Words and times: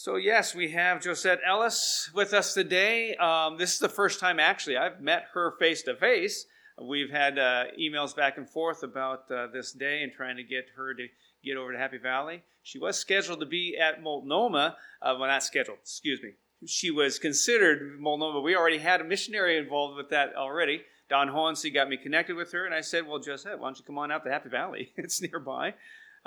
So, 0.00 0.14
yes, 0.14 0.54
we 0.54 0.70
have 0.70 1.02
Josette 1.02 1.40
Ellis 1.44 2.08
with 2.14 2.32
us 2.32 2.54
today. 2.54 3.16
Um, 3.16 3.58
this 3.58 3.72
is 3.72 3.80
the 3.80 3.88
first 3.88 4.20
time, 4.20 4.38
actually, 4.38 4.76
I've 4.76 5.00
met 5.00 5.24
her 5.34 5.56
face 5.58 5.82
to 5.82 5.96
face. 5.96 6.46
We've 6.80 7.10
had 7.10 7.36
uh, 7.36 7.64
emails 7.76 8.14
back 8.14 8.38
and 8.38 8.48
forth 8.48 8.84
about 8.84 9.28
uh, 9.28 9.48
this 9.52 9.72
day 9.72 10.04
and 10.04 10.12
trying 10.12 10.36
to 10.36 10.44
get 10.44 10.66
her 10.76 10.94
to 10.94 11.08
get 11.44 11.56
over 11.56 11.72
to 11.72 11.78
Happy 11.78 11.98
Valley. 11.98 12.44
She 12.62 12.78
was 12.78 12.96
scheduled 12.96 13.40
to 13.40 13.46
be 13.46 13.76
at 13.76 14.00
Multnomah. 14.00 14.76
Uh, 15.02 15.16
well, 15.18 15.28
not 15.28 15.42
scheduled, 15.42 15.78
excuse 15.82 16.22
me. 16.22 16.34
She 16.64 16.92
was 16.92 17.18
considered 17.18 17.98
Multnomah. 17.98 18.40
We 18.40 18.54
already 18.54 18.78
had 18.78 19.00
a 19.00 19.04
missionary 19.04 19.58
involved 19.58 19.96
with 19.96 20.10
that 20.10 20.36
already. 20.36 20.82
Don 21.10 21.26
Hohensee 21.26 21.74
got 21.74 21.88
me 21.88 21.96
connected 21.96 22.36
with 22.36 22.52
her, 22.52 22.66
and 22.66 22.74
I 22.74 22.82
said, 22.82 23.04
Well, 23.04 23.20
Josette, 23.20 23.58
why 23.58 23.66
don't 23.66 23.78
you 23.80 23.84
come 23.84 23.98
on 23.98 24.12
out 24.12 24.22
to 24.22 24.30
Happy 24.30 24.48
Valley? 24.48 24.92
it's 24.96 25.20
nearby. 25.20 25.74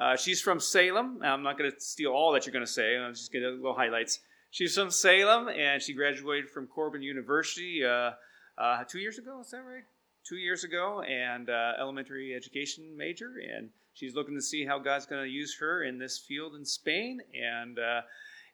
Uh, 0.01 0.15
she's 0.15 0.41
from 0.41 0.59
Salem. 0.59 1.19
I'm 1.23 1.43
not 1.43 1.59
going 1.59 1.71
to 1.71 1.79
steal 1.79 2.11
all 2.11 2.31
that 2.31 2.47
you're 2.47 2.53
going 2.53 2.65
to 2.65 2.71
say. 2.71 2.97
I'm 2.97 3.13
just 3.13 3.31
going 3.31 3.43
to 3.43 3.51
little 3.51 3.75
highlights. 3.75 4.19
She's 4.49 4.73
from 4.73 4.89
Salem, 4.89 5.47
and 5.47 5.79
she 5.79 5.93
graduated 5.93 6.49
from 6.49 6.65
Corban 6.65 7.03
University 7.03 7.85
uh, 7.85 8.13
uh, 8.57 8.83
two 8.85 8.97
years 8.97 9.19
ago. 9.19 9.39
Is 9.41 9.51
that 9.51 9.57
right? 9.63 9.83
Two 10.27 10.37
years 10.37 10.63
ago, 10.63 11.03
and 11.03 11.51
uh, 11.51 11.73
elementary 11.79 12.33
education 12.33 12.97
major. 12.97 13.33
And 13.55 13.69
she's 13.93 14.15
looking 14.15 14.33
to 14.33 14.41
see 14.41 14.65
how 14.65 14.79
God's 14.79 15.05
going 15.05 15.23
to 15.23 15.29
use 15.29 15.55
her 15.59 15.83
in 15.83 15.99
this 15.99 16.17
field 16.17 16.55
in 16.55 16.65
Spain, 16.65 17.21
and 17.39 17.77
uh, 17.77 18.01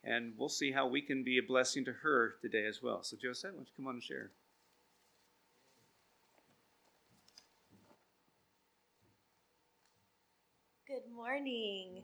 and 0.03 0.33
we'll 0.37 0.49
see 0.49 0.73
how 0.73 0.85
we 0.85 1.01
can 1.01 1.23
be 1.23 1.37
a 1.37 1.43
blessing 1.43 1.85
to 1.85 1.93
her 1.93 2.35
today 2.41 2.65
as 2.65 2.83
well. 2.83 3.03
So, 3.03 3.15
Josette, 3.15 3.51
why 3.51 3.59
don't 3.59 3.67
you 3.67 3.73
come 3.77 3.87
on 3.87 3.93
and 3.95 4.03
share? 4.03 4.31
Morning. 11.17 12.03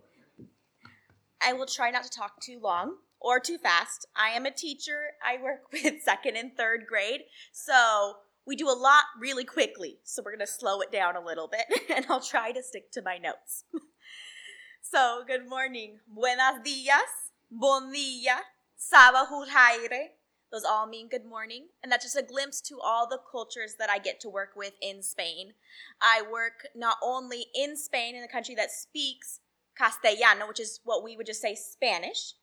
I 1.39 1.53
will 1.53 1.67
try 1.67 1.91
not 1.91 2.03
to 2.03 2.09
talk 2.09 2.41
too 2.41 2.59
long 2.59 2.95
or 3.21 3.39
too 3.39 3.59
fast. 3.59 4.07
I 4.15 4.29
am 4.29 4.47
a 4.47 4.51
teacher. 4.51 5.11
I 5.23 5.39
work 5.39 5.65
with 5.71 6.01
second 6.01 6.35
and 6.35 6.57
third 6.57 6.85
grade. 6.89 7.21
So 7.51 8.15
we 8.47 8.55
do 8.55 8.67
a 8.67 8.73
lot 8.73 9.03
really 9.21 9.43
quickly. 9.43 9.99
So 10.03 10.23
we're 10.25 10.31
going 10.31 10.47
to 10.47 10.51
slow 10.51 10.81
it 10.81 10.91
down 10.91 11.15
a 11.15 11.23
little 11.23 11.47
bit 11.47 11.65
and 11.95 12.07
I'll 12.09 12.21
try 12.21 12.51
to 12.53 12.63
stick 12.63 12.91
to 12.93 13.03
my 13.03 13.19
notes. 13.19 13.65
so, 14.81 15.23
good 15.27 15.47
morning. 15.47 15.99
Buenos 16.07 16.63
dias. 16.63 17.29
Bon 17.51 17.93
dia. 17.93 18.37
Sabahul 18.75 19.45
khair. 19.47 20.09
Those 20.53 20.63
all 20.63 20.85
mean 20.85 21.09
good 21.09 21.25
morning. 21.25 21.69
And 21.81 21.91
that's 21.91 22.05
just 22.05 22.15
a 22.15 22.21
glimpse 22.21 22.61
to 22.61 22.79
all 22.79 23.09
the 23.09 23.17
cultures 23.31 23.73
that 23.79 23.89
I 23.89 23.97
get 23.97 24.19
to 24.19 24.29
work 24.29 24.51
with 24.55 24.73
in 24.83 25.01
Spain. 25.01 25.53
I 25.99 26.21
work 26.31 26.67
not 26.75 26.97
only 27.01 27.47
in 27.55 27.75
Spain, 27.75 28.15
in 28.15 28.21
the 28.21 28.27
country 28.27 28.53
that 28.53 28.69
speaks 28.69 29.39
Castellano, 29.75 30.47
which 30.47 30.59
is 30.59 30.79
what 30.83 31.03
we 31.03 31.17
would 31.17 31.25
just 31.25 31.41
say 31.41 31.55
Spanish, 31.55 32.35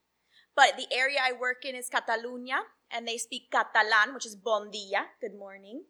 but 0.57 0.77
the 0.77 0.93
area 0.93 1.21
I 1.23 1.39
work 1.39 1.65
in 1.65 1.77
is 1.77 1.89
Catalunya, 1.89 2.63
and 2.91 3.07
they 3.07 3.17
speak 3.17 3.53
Catalan, 3.53 4.13
which 4.13 4.27
is 4.27 4.35
bon 4.35 4.73
dia, 4.73 5.07
good 5.21 5.39
morning. 5.39 5.85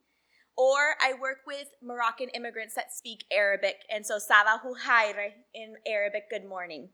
Or 0.59 0.97
I 1.01 1.15
work 1.19 1.39
with 1.47 1.69
Moroccan 1.83 2.29
immigrants 2.35 2.75
that 2.75 2.93
speak 2.93 3.25
Arabic, 3.33 3.77
and 3.91 4.05
so 4.05 4.19
Sabahul 4.19 4.75
khair 4.87 5.31
in 5.55 5.77
Arabic, 5.87 6.25
good 6.29 6.45
morning. 6.45 6.91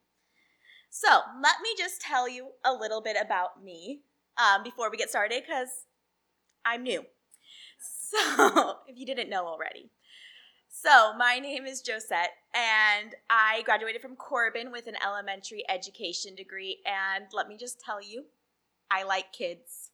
So 0.88 1.08
let 1.42 1.56
me 1.62 1.70
just 1.76 2.00
tell 2.00 2.28
you 2.28 2.50
a 2.64 2.72
little 2.72 3.02
bit 3.02 3.16
about 3.20 3.64
me 3.64 4.02
um, 4.38 4.62
before 4.62 4.90
we 4.90 4.96
get 4.96 5.10
started 5.10 5.42
because 5.46 5.68
I'm 6.64 6.82
new. 6.82 7.04
So, 7.78 8.76
if 8.88 8.98
you 8.98 9.06
didn't 9.06 9.30
know 9.30 9.46
already. 9.46 9.90
So, 10.68 11.16
my 11.16 11.38
name 11.38 11.64
is 11.64 11.82
Josette, 11.86 12.34
and 12.54 13.14
I 13.30 13.62
graduated 13.64 14.02
from 14.02 14.14
Corban 14.14 14.70
with 14.70 14.86
an 14.86 14.96
elementary 15.04 15.64
education 15.70 16.34
degree. 16.34 16.78
And 16.84 17.24
let 17.32 17.48
me 17.48 17.56
just 17.56 17.80
tell 17.80 18.02
you, 18.02 18.26
I 18.90 19.02
like 19.04 19.32
kids. 19.32 19.90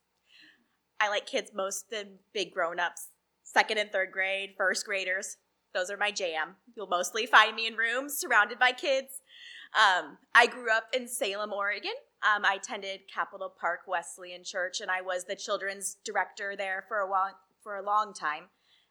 I 1.01 1.09
like 1.09 1.27
kids 1.27 1.53
most 1.55 1.91
than 1.91 2.19
big 2.33 2.53
grown 2.53 2.81
ups, 2.81 3.09
second 3.45 3.79
and 3.79 3.93
third 3.93 4.11
grade, 4.13 4.55
first 4.57 4.85
graders. 4.85 5.37
Those 5.75 5.91
are 5.91 5.97
my 5.97 6.11
jam. 6.11 6.57
You'll 6.77 6.87
mostly 6.87 7.27
find 7.27 7.57
me 7.57 7.67
in 7.67 7.75
rooms 7.77 8.19
surrounded 8.19 8.59
by 8.59 8.73
kids. 8.73 9.21
Um, 9.75 10.19
I 10.35 10.47
grew 10.47 10.71
up 10.71 10.85
in 10.93 11.09
Salem, 11.09 11.53
Oregon, 11.53 11.95
um, 12.23 12.45
I 12.45 12.55
attended 12.55 13.01
Capitol 13.13 13.53
Park 13.61 13.81
Wesleyan 13.87 14.45
Church, 14.45 14.81
and 14.81 14.91
I 14.91 15.01
was 15.01 15.25
the 15.25 15.37
children's 15.37 15.97
director 16.05 16.55
there 16.57 16.85
for 16.89 16.99
a 16.99 17.11
while, 17.11 17.37
for 17.63 17.77
a 17.77 17.83
long 17.83 18.15
time. 18.15 18.45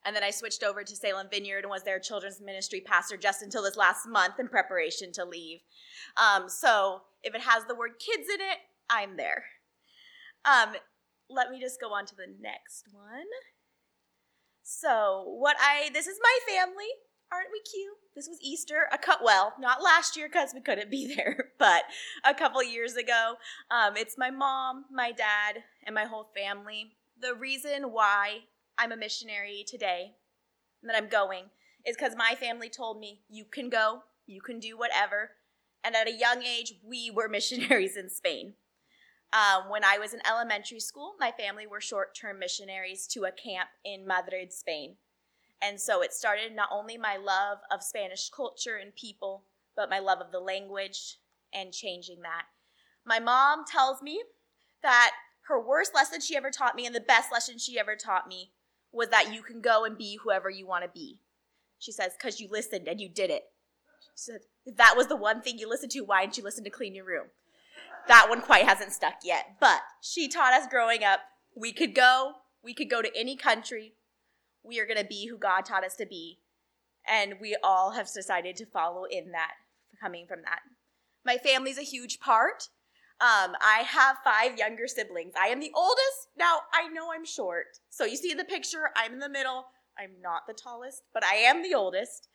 And 0.03 0.15
then 0.15 0.23
I 0.23 0.31
switched 0.31 0.63
over 0.63 0.83
to 0.83 0.95
Salem 0.95 1.27
Vineyard 1.29 1.63
and 1.63 1.69
was 1.69 1.83
their 1.83 1.99
children's 1.99 2.41
ministry 2.41 2.81
pastor 2.81 3.17
just 3.17 3.41
until 3.41 3.63
this 3.63 3.77
last 3.77 4.07
month 4.07 4.39
in 4.39 4.47
preparation 4.47 5.11
to 5.13 5.25
leave. 5.25 5.59
Um, 6.17 6.49
so 6.49 7.03
if 7.23 7.35
it 7.35 7.41
has 7.41 7.65
the 7.65 7.75
word 7.75 7.91
kids 7.99 8.27
in 8.27 8.41
it, 8.41 8.57
I'm 8.89 9.15
there. 9.15 9.45
Um, 10.43 10.73
let 11.29 11.51
me 11.51 11.59
just 11.59 11.79
go 11.79 11.93
on 11.93 12.05
to 12.07 12.15
the 12.15 12.33
next 12.41 12.87
one. 12.91 13.29
So 14.63 15.23
what 15.37 15.55
I 15.59 15.89
this 15.93 16.07
is 16.07 16.17
my 16.21 16.53
family. 16.53 16.89
Aren't 17.31 17.51
we 17.51 17.61
cute? 17.61 17.97
This 18.13 18.27
was 18.27 18.39
Easter, 18.41 18.87
a 18.91 18.97
cut 18.97 19.19
well, 19.23 19.53
not 19.57 19.81
last 19.81 20.17
year 20.17 20.27
because 20.27 20.53
we 20.53 20.59
couldn't 20.59 20.91
be 20.91 21.13
there, 21.15 21.51
but 21.57 21.83
a 22.25 22.33
couple 22.33 22.61
years 22.61 22.95
ago. 22.95 23.35
Um, 23.69 23.95
it's 23.95 24.17
my 24.17 24.29
mom, 24.29 24.85
my 24.91 25.11
dad, 25.11 25.63
and 25.85 25.95
my 25.95 26.03
whole 26.03 26.29
family. 26.35 26.97
The 27.19 27.33
reason 27.33 27.83
why 27.91 28.39
I'm 28.77 28.91
a 28.91 28.97
missionary 28.97 29.63
today 29.65 30.15
that 30.83 30.95
I'm 30.95 31.07
going 31.07 31.45
is 31.85 31.95
because 31.95 32.15
my 32.17 32.35
family 32.35 32.69
told 32.69 32.99
me, 32.99 33.21
you 33.29 33.45
can 33.45 33.69
go, 33.69 34.03
you 34.25 34.41
can 34.41 34.59
do 34.59 34.77
whatever. 34.77 35.31
And 35.83 35.95
at 35.95 36.07
a 36.07 36.13
young 36.13 36.43
age, 36.43 36.73
we 36.83 37.11
were 37.11 37.29
missionaries 37.29 37.95
in 37.95 38.09
Spain. 38.09 38.55
Um, 39.31 39.69
when 39.69 39.85
I 39.85 39.97
was 39.97 40.13
in 40.13 40.19
elementary 40.29 40.81
school, 40.81 41.13
my 41.17 41.31
family 41.31 41.65
were 41.65 41.79
short 41.79 42.13
term 42.13 42.39
missionaries 42.39 43.07
to 43.13 43.23
a 43.23 43.31
camp 43.31 43.69
in 43.85 44.05
Madrid, 44.05 44.51
Spain. 44.51 44.97
And 45.61 45.79
so 45.79 46.01
it 46.01 46.13
started 46.13 46.55
not 46.55 46.69
only 46.71 46.97
my 46.97 47.17
love 47.17 47.59
of 47.71 47.83
Spanish 47.83 48.29
culture 48.29 48.77
and 48.77 48.95
people, 48.95 49.43
but 49.75 49.89
my 49.89 49.99
love 49.99 50.19
of 50.19 50.31
the 50.31 50.39
language 50.39 51.17
and 51.53 51.71
changing 51.71 52.21
that. 52.21 52.45
My 53.05 53.19
mom 53.19 53.63
tells 53.65 54.01
me 54.01 54.23
that 54.81 55.11
her 55.47 55.61
worst 55.61 55.93
lesson 55.93 56.21
she 56.21 56.35
ever 56.35 56.49
taught 56.49 56.75
me 56.75 56.85
and 56.85 56.95
the 56.95 56.99
best 56.99 57.31
lesson 57.31 57.57
she 57.57 57.79
ever 57.79 57.95
taught 57.95 58.27
me 58.27 58.51
was 58.91 59.09
that 59.09 59.33
you 59.33 59.41
can 59.41 59.61
go 59.61 59.85
and 59.85 59.97
be 59.97 60.19
whoever 60.23 60.49
you 60.49 60.67
want 60.67 60.83
to 60.83 60.89
be. 60.89 61.19
She 61.79 61.91
says, 61.91 62.13
because 62.17 62.39
you 62.39 62.47
listened 62.49 62.87
and 62.87 62.99
you 62.99 63.09
did 63.09 63.29
it. 63.29 63.43
She 64.15 64.31
said, 64.31 64.41
if 64.65 64.77
that 64.77 64.95
was 64.95 65.07
the 65.07 65.15
one 65.15 65.41
thing 65.41 65.57
you 65.57 65.69
listened 65.69 65.91
to, 65.93 66.01
why 66.01 66.21
didn't 66.21 66.37
you 66.37 66.43
listen 66.43 66.63
to 66.63 66.69
clean 66.69 66.93
your 66.93 67.05
room? 67.05 67.27
That 68.07 68.27
one 68.29 68.41
quite 68.41 68.65
hasn't 68.65 68.93
stuck 68.93 69.15
yet. 69.23 69.55
But 69.59 69.81
she 70.01 70.27
taught 70.27 70.53
us 70.53 70.67
growing 70.69 71.03
up, 71.03 71.21
we 71.55 71.71
could 71.71 71.95
go, 71.95 72.33
we 72.63 72.73
could 72.73 72.89
go 72.89 73.01
to 73.01 73.11
any 73.15 73.35
country, 73.35 73.93
we 74.63 74.79
are 74.79 74.85
going 74.85 74.99
to 74.99 75.05
be 75.05 75.27
who 75.27 75.37
God 75.37 75.65
taught 75.65 75.85
us 75.85 75.95
to 75.97 76.05
be. 76.05 76.39
And 77.07 77.35
we 77.41 77.57
all 77.63 77.91
have 77.91 78.11
decided 78.13 78.55
to 78.57 78.65
follow 78.65 79.05
in 79.05 79.31
that, 79.31 79.53
coming 79.99 80.27
from 80.27 80.41
that. 80.43 80.59
My 81.25 81.37
family's 81.37 81.77
a 81.77 81.83
huge 81.83 82.19
part. 82.19 82.69
Um, 83.19 83.55
I 83.61 83.83
have 83.85 84.17
five 84.23 84.57
younger 84.57 84.87
siblings. 84.87 85.33
I 85.39 85.47
am 85.47 85.59
the 85.59 85.71
oldest. 85.75 86.29
Now, 86.37 86.59
I 86.73 86.87
know 86.89 87.11
I'm 87.13 87.25
short. 87.25 87.77
So 87.89 88.05
you 88.05 88.17
see 88.17 88.31
in 88.31 88.37
the 88.37 88.43
picture, 88.43 88.89
I'm 88.95 89.13
in 89.13 89.19
the 89.19 89.29
middle. 89.29 89.65
I'm 89.99 90.21
not 90.21 90.47
the 90.47 90.53
tallest, 90.53 91.03
but 91.13 91.23
I 91.23 91.35
am 91.35 91.61
the 91.61 91.75
oldest. 91.75 92.29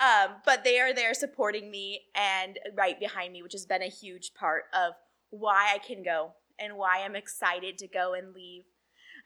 Um, 0.00 0.36
but 0.44 0.64
they 0.64 0.80
are 0.80 0.92
there 0.92 1.14
supporting 1.14 1.70
me 1.70 2.02
and 2.14 2.58
right 2.74 2.98
behind 2.98 3.32
me, 3.32 3.42
which 3.42 3.52
has 3.52 3.66
been 3.66 3.82
a 3.82 3.88
huge 3.88 4.34
part 4.34 4.64
of 4.72 4.94
why 5.30 5.70
I 5.72 5.78
can 5.78 6.02
go 6.02 6.32
and 6.58 6.76
why 6.76 7.02
I'm 7.04 7.16
excited 7.16 7.78
to 7.78 7.86
go 7.86 8.14
and 8.14 8.34
leave 8.34 8.64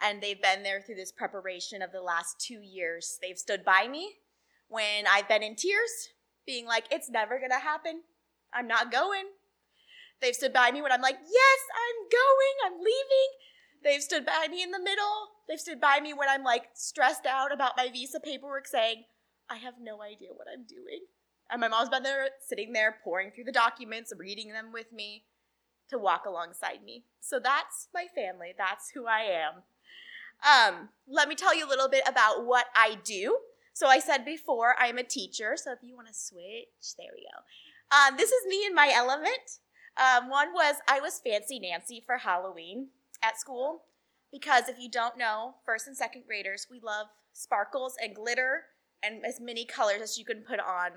and 0.02 0.22
they've 0.22 0.40
been 0.40 0.62
there 0.62 0.80
through 0.80 0.96
this 0.96 1.12
preparation 1.12 1.82
of 1.82 1.92
the 1.92 2.00
last 2.00 2.40
two 2.40 2.60
years. 2.60 3.18
They've 3.22 3.38
stood 3.38 3.64
by 3.64 3.88
me 3.88 4.14
when 4.68 5.06
I've 5.10 5.28
been 5.28 5.42
in 5.42 5.56
tears, 5.56 6.10
being 6.46 6.66
like, 6.66 6.84
it's 6.90 7.08
never 7.08 7.38
gonna 7.40 7.60
happen. 7.60 8.02
I'm 8.52 8.66
not 8.66 8.92
going. 8.92 9.24
They've 10.20 10.34
stood 10.34 10.52
by 10.52 10.70
me 10.70 10.82
when 10.82 10.92
I'm 10.92 11.02
like, 11.02 11.18
yes, 11.20 11.60
I'm 11.74 12.08
going, 12.10 12.56
I'm 12.65 12.78
leaving. 12.78 13.30
They've 13.84 14.03
stood 14.03 14.24
by 14.24 14.48
me 14.50 14.62
in 14.62 14.71
the 14.71 14.80
middle. 14.80 15.28
They've 15.48 15.60
stood 15.60 15.80
by 15.80 16.00
me 16.00 16.15
when 16.15 16.28
I'm 16.28 16.42
like 16.42 16.65
stressed 16.74 17.26
out 17.26 17.53
about 17.53 17.76
my 17.76 17.91
visa 17.91 18.18
paperwork 18.21 18.66
saying, 18.66 19.04
I 19.48 19.56
have 19.56 19.74
no 19.80 20.03
idea 20.03 20.30
what 20.34 20.48
I'm 20.53 20.65
doing. 20.65 21.06
And 21.50 21.60
my 21.60 21.68
mom's 21.68 21.91
been 21.91 22.03
there 22.03 22.28
sitting 22.44 22.72
there 22.72 22.97
pouring 23.04 23.30
through 23.30 23.44
the 23.44 23.53
documents, 23.53 24.12
reading 24.16 24.53
them 24.53 24.72
with 24.72 24.92
me 24.92 25.24
to 25.88 25.98
walk 25.98 26.24
alongside 26.26 26.82
me. 26.84 27.04
So 27.21 27.38
that's 27.38 27.88
my 27.94 28.06
family. 28.12 28.54
That's 28.56 28.91
who 28.91 29.06
I 29.06 29.21
am. 29.21 29.62
Um, 30.44 30.91
let 31.09 31.28
me 31.28 31.34
tell 31.34 31.56
you 31.56 31.66
a 31.66 31.68
little 31.68 31.88
bit 31.88 32.03
about 32.06 32.44
what 32.44 32.66
I 32.74 32.98
do. 33.04 33.38
So 33.72 33.88
I 33.88 33.98
said 33.98 34.24
before, 34.24 34.74
I'm 34.78 34.98
a 34.98 35.03
teacher. 35.03 35.54
So 35.56 35.72
if 35.72 35.78
you 35.83 35.94
want 35.94 36.09
to 36.09 36.15
switch, 36.15 36.97
there 36.98 37.12
we 37.15 37.22
go. 37.22 37.97
Um, 37.97 38.16
this 38.16 38.30
is 38.30 38.47
me 38.48 38.65
in 38.66 38.74
my 38.74 38.91
element. 38.94 39.60
Um, 39.97 40.28
one 40.28 40.53
was 40.53 40.77
I 40.88 41.00
was 41.00 41.21
Fancy 41.24 41.59
Nancy 41.59 42.03
for 42.04 42.18
Halloween 42.18 42.88
at 43.22 43.38
school 43.38 43.84
because 44.33 44.68
if 44.68 44.77
you 44.78 44.91
don't 44.91 45.16
know, 45.16 45.54
first 45.65 45.86
and 45.86 45.97
second 45.97 46.24
graders, 46.27 46.66
we 46.71 46.80
love 46.80 47.06
sparkles 47.33 47.94
and 48.03 48.15
glitter 48.15 48.65
and 49.03 49.24
as 49.24 49.41
many 49.41 49.65
colors 49.65 50.00
as 50.03 50.18
you 50.18 50.24
can 50.24 50.42
put 50.42 50.60
on. 50.60 50.91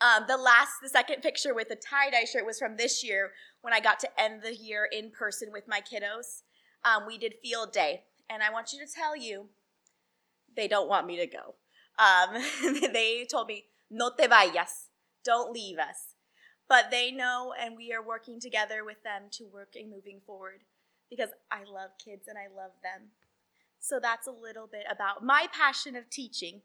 Um, 0.00 0.24
the 0.26 0.38
last, 0.38 0.72
the 0.82 0.88
second 0.88 1.20
picture 1.20 1.54
with 1.54 1.68
the 1.68 1.76
tie 1.76 2.10
dye 2.10 2.24
shirt 2.24 2.46
was 2.46 2.58
from 2.58 2.76
this 2.76 3.04
year 3.04 3.32
when 3.60 3.74
I 3.74 3.80
got 3.80 4.00
to 4.00 4.20
end 4.20 4.42
the 4.42 4.54
year 4.54 4.88
in 4.90 5.10
person 5.10 5.50
with 5.52 5.64
my 5.68 5.80
kiddos. 5.80 6.42
Um, 6.84 7.06
we 7.06 7.18
did 7.18 7.34
field 7.42 7.72
day, 7.72 8.02
and 8.28 8.42
I 8.42 8.50
want 8.50 8.72
you 8.72 8.84
to 8.84 8.92
tell 8.92 9.16
you, 9.16 9.48
they 10.56 10.68
don't 10.68 10.88
want 10.88 11.06
me 11.06 11.16
to 11.18 11.26
go. 11.26 11.54
Um, 11.98 12.42
they 12.92 13.26
told 13.30 13.48
me, 13.48 13.64
no 13.90 14.10
te 14.10 14.26
vayas, 14.26 14.88
don't 15.24 15.52
leave 15.52 15.78
us. 15.78 16.14
But 16.68 16.90
they 16.90 17.10
know, 17.10 17.52
and 17.60 17.76
we 17.76 17.92
are 17.92 18.02
working 18.02 18.40
together 18.40 18.84
with 18.84 19.02
them 19.02 19.24
to 19.32 19.44
work 19.52 19.74
and 19.74 19.90
moving 19.90 20.20
forward 20.24 20.60
because 21.10 21.30
I 21.50 21.64
love 21.64 21.90
kids 22.02 22.28
and 22.28 22.38
I 22.38 22.46
love 22.46 22.70
them. 22.82 23.08
So 23.80 23.98
that's 24.00 24.26
a 24.26 24.30
little 24.30 24.68
bit 24.68 24.84
about 24.90 25.24
my 25.24 25.48
passion 25.52 25.96
of 25.96 26.08
teaching. 26.08 26.62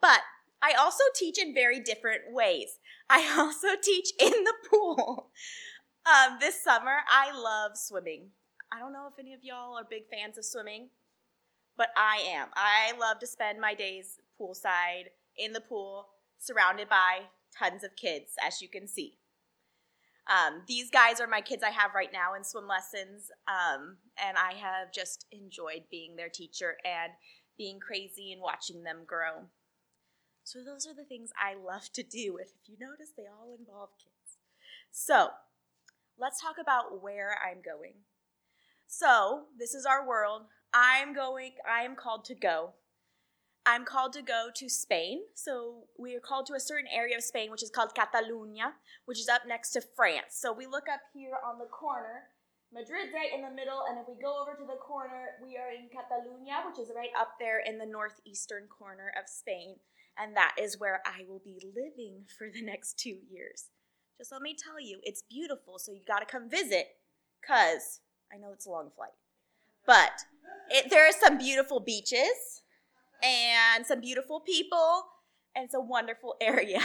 But 0.00 0.20
I 0.62 0.72
also 0.72 1.04
teach 1.14 1.38
in 1.38 1.54
very 1.54 1.80
different 1.80 2.32
ways. 2.32 2.78
I 3.10 3.34
also 3.36 3.68
teach 3.82 4.10
in 4.18 4.44
the 4.44 4.54
pool. 4.70 5.30
Um, 6.06 6.38
this 6.40 6.64
summer, 6.64 7.00
I 7.10 7.30
love 7.38 7.72
swimming. 7.76 8.30
I 8.72 8.78
don't 8.78 8.92
know 8.92 9.08
if 9.10 9.18
any 9.18 9.34
of 9.34 9.42
y'all 9.42 9.76
are 9.76 9.84
big 9.88 10.04
fans 10.10 10.38
of 10.38 10.44
swimming, 10.44 10.90
but 11.76 11.88
I 11.96 12.22
am. 12.30 12.48
I 12.54 12.92
love 12.98 13.18
to 13.20 13.26
spend 13.26 13.60
my 13.60 13.74
days 13.74 14.20
poolside, 14.40 15.08
in 15.36 15.52
the 15.52 15.60
pool, 15.60 16.08
surrounded 16.38 16.88
by 16.88 17.20
tons 17.56 17.84
of 17.84 17.96
kids, 17.96 18.34
as 18.44 18.60
you 18.60 18.68
can 18.68 18.86
see. 18.86 19.18
Um, 20.28 20.62
these 20.68 20.90
guys 20.90 21.20
are 21.20 21.26
my 21.26 21.40
kids 21.40 21.62
I 21.62 21.70
have 21.70 21.94
right 21.94 22.12
now 22.12 22.34
in 22.34 22.44
swim 22.44 22.68
lessons, 22.68 23.30
um, 23.48 23.96
and 24.16 24.36
I 24.36 24.54
have 24.54 24.92
just 24.92 25.26
enjoyed 25.32 25.84
being 25.90 26.14
their 26.14 26.28
teacher 26.28 26.76
and 26.84 27.12
being 27.58 27.80
crazy 27.80 28.32
and 28.32 28.40
watching 28.40 28.84
them 28.84 28.98
grow. 29.06 29.46
So, 30.44 30.60
those 30.64 30.86
are 30.86 30.94
the 30.94 31.04
things 31.04 31.30
I 31.38 31.54
love 31.54 31.92
to 31.92 32.02
do. 32.02 32.38
If 32.40 32.48
you 32.66 32.76
notice, 32.80 33.10
they 33.16 33.24
all 33.24 33.54
involve 33.58 33.90
kids. 33.98 34.38
So, 34.90 35.28
let's 36.18 36.40
talk 36.40 36.56
about 36.60 37.02
where 37.02 37.36
I'm 37.44 37.60
going. 37.62 37.94
So, 38.92 39.44
this 39.56 39.72
is 39.72 39.86
our 39.86 40.04
world. 40.04 40.42
I'm 40.74 41.14
going, 41.14 41.52
I 41.62 41.82
am 41.82 41.94
called 41.94 42.24
to 42.24 42.34
go. 42.34 42.74
I'm 43.64 43.84
called 43.84 44.12
to 44.14 44.20
go 44.20 44.48
to 44.56 44.68
Spain. 44.68 45.20
So 45.34 45.84
we 45.96 46.16
are 46.16 46.20
called 46.20 46.46
to 46.46 46.54
a 46.54 46.60
certain 46.60 46.90
area 46.92 47.16
of 47.16 47.22
Spain, 47.22 47.52
which 47.52 47.62
is 47.62 47.70
called 47.70 47.94
Catalunya, 47.94 48.72
which 49.04 49.20
is 49.20 49.28
up 49.28 49.42
next 49.46 49.70
to 49.70 49.80
France. 49.80 50.34
So 50.42 50.52
we 50.52 50.66
look 50.66 50.88
up 50.92 51.02
here 51.14 51.38
on 51.46 51.60
the 51.60 51.66
corner. 51.66 52.34
Madrid's 52.74 53.14
right 53.14 53.32
in 53.32 53.42
the 53.42 53.54
middle, 53.54 53.84
and 53.88 53.96
if 53.98 54.06
we 54.08 54.20
go 54.20 54.42
over 54.42 54.58
to 54.58 54.66
the 54.66 54.80
corner, 54.80 55.38
we 55.40 55.56
are 55.56 55.70
in 55.70 55.86
Catalunya, 55.86 56.66
which 56.66 56.80
is 56.80 56.90
right 56.94 57.14
up 57.18 57.34
there 57.38 57.60
in 57.64 57.78
the 57.78 57.86
northeastern 57.86 58.66
corner 58.66 59.12
of 59.16 59.28
Spain. 59.30 59.76
And 60.18 60.36
that 60.36 60.56
is 60.60 60.80
where 60.80 61.00
I 61.06 61.22
will 61.28 61.42
be 61.44 61.62
living 61.62 62.24
for 62.36 62.48
the 62.52 62.62
next 62.62 62.98
two 62.98 63.18
years. 63.30 63.70
Just 64.18 64.32
let 64.32 64.42
me 64.42 64.56
tell 64.58 64.80
you, 64.80 64.98
it's 65.04 65.22
beautiful, 65.22 65.78
so 65.78 65.92
you 65.92 66.00
gotta 66.06 66.26
come 66.26 66.50
visit, 66.50 66.96
because 67.40 68.00
I 68.32 68.38
know 68.38 68.52
it's 68.52 68.66
a 68.66 68.70
long 68.70 68.90
flight. 68.94 69.12
But 69.86 70.24
it, 70.68 70.90
there 70.90 71.08
are 71.08 71.12
some 71.12 71.38
beautiful 71.38 71.80
beaches 71.80 72.62
and 73.22 73.84
some 73.84 74.00
beautiful 74.00 74.40
people 74.40 75.04
and 75.54 75.64
it's 75.64 75.74
a 75.74 75.80
wonderful 75.80 76.36
area. 76.40 76.80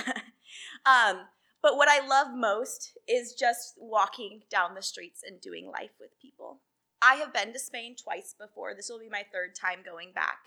um, 0.86 1.21
but 1.62 1.77
what 1.77 1.89
I 1.89 2.06
love 2.06 2.27
most 2.36 2.97
is 3.07 3.33
just 3.33 3.74
walking 3.77 4.42
down 4.51 4.75
the 4.75 4.81
streets 4.81 5.21
and 5.25 5.42
doing 5.42 5.69
life 5.71 5.92
with 6.00 6.19
people. 6.21 6.59
I 7.01 7.15
have 7.15 7.33
been 7.33 7.53
to 7.53 7.59
Spain 7.59 7.95
twice 7.95 8.36
before. 8.39 8.74
This 8.75 8.89
will 8.89 9.00
be 9.00 9.09
my 9.09 9.24
third 9.31 9.56
time 9.56 9.80
going 9.83 10.12
back. 10.13 10.39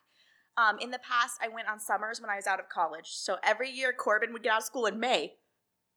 Um, 0.56 0.78
in 0.80 0.90
the 0.90 0.98
past, 0.98 1.38
I 1.40 1.48
went 1.48 1.68
on 1.68 1.78
summers 1.78 2.20
when 2.20 2.30
I 2.30 2.36
was 2.36 2.46
out 2.46 2.58
of 2.58 2.68
college. 2.68 3.10
So 3.10 3.36
every 3.44 3.70
year, 3.70 3.92
Corban 3.92 4.32
would 4.32 4.42
get 4.42 4.52
out 4.52 4.58
of 4.58 4.64
school 4.64 4.86
in 4.86 4.98
May. 4.98 5.34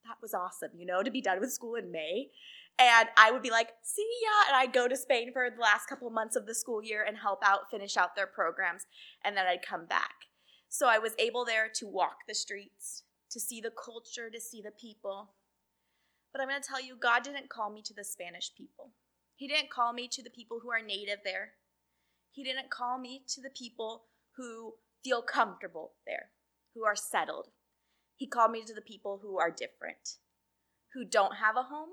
That 0.06 0.18
was 0.22 0.34
awesome, 0.34 0.72
you 0.76 0.86
know, 0.86 1.04
to 1.04 1.12
be 1.12 1.22
done 1.22 1.40
with 1.40 1.52
school 1.52 1.76
in 1.76 1.92
May. 1.92 2.30
And 2.80 3.10
I 3.16 3.32
would 3.32 3.42
be 3.42 3.52
like, 3.52 3.70
see 3.84 4.10
ya. 4.24 4.48
And 4.48 4.58
I'd 4.58 4.74
go 4.74 4.88
to 4.88 4.98
Spain 4.98 5.32
for 5.34 5.50
the 5.50 5.62
last 5.62 5.88
couple 5.88 6.10
months 6.10 6.36
of 6.36 6.48
the 6.48 6.56
school 6.56 6.84
year 6.84 7.06
and 7.08 7.18
help 7.18 7.40
out, 7.46 7.70
finish 7.70 7.96
out 7.96 8.16
their 8.16 8.28
programs. 8.28 8.86
And 9.24 9.38
then 9.38 9.46
I'd 9.46 9.66
come 9.66 9.86
back. 9.86 10.16
So 10.70 10.88
I 10.88 10.98
was 10.98 11.14
able 11.20 11.46
there 11.46 11.70
to 11.76 11.88
walk 11.88 12.20
the 12.28 12.34
streets, 12.34 13.04
to 13.30 13.40
see 13.40 13.62
the 13.62 13.72
culture, 13.72 14.30
to 14.30 14.40
see 14.40 14.62
the 14.62 14.72
people. 14.72 15.34
But 16.32 16.42
I'm 16.42 16.48
going 16.48 16.62
to 16.62 16.68
tell 16.68 16.82
you, 16.82 16.96
God 16.96 17.24
didn't 17.24 17.50
call 17.50 17.70
me 17.70 17.82
to 17.84 17.94
the 17.94 18.06
Spanish 18.06 18.52
people. 18.58 18.92
He 19.36 19.48
didn't 19.48 19.70
call 19.70 19.92
me 19.92 20.08
to 20.08 20.24
the 20.24 20.30
people 20.30 20.60
who 20.64 20.72
are 20.72 20.82
native 20.82 21.20
there. 21.26 21.54
He 22.32 22.44
didn't 22.44 22.70
call 22.70 22.98
me 22.98 23.24
to 23.28 23.42
the 23.42 23.50
people 23.50 24.04
who 24.38 24.76
feel 25.04 25.22
comfortable 25.22 25.92
there, 26.08 26.30
who 26.74 26.86
are 26.86 26.96
settled. 26.96 27.50
He 28.16 28.28
called 28.28 28.52
me 28.52 28.64
to 28.66 28.74
the 28.74 28.82
people 28.82 29.20
who 29.22 29.40
are 29.40 29.52
different, 29.52 30.18
who 30.94 31.04
don't 31.04 31.36
have 31.36 31.58
a 31.58 31.64
home, 31.64 31.90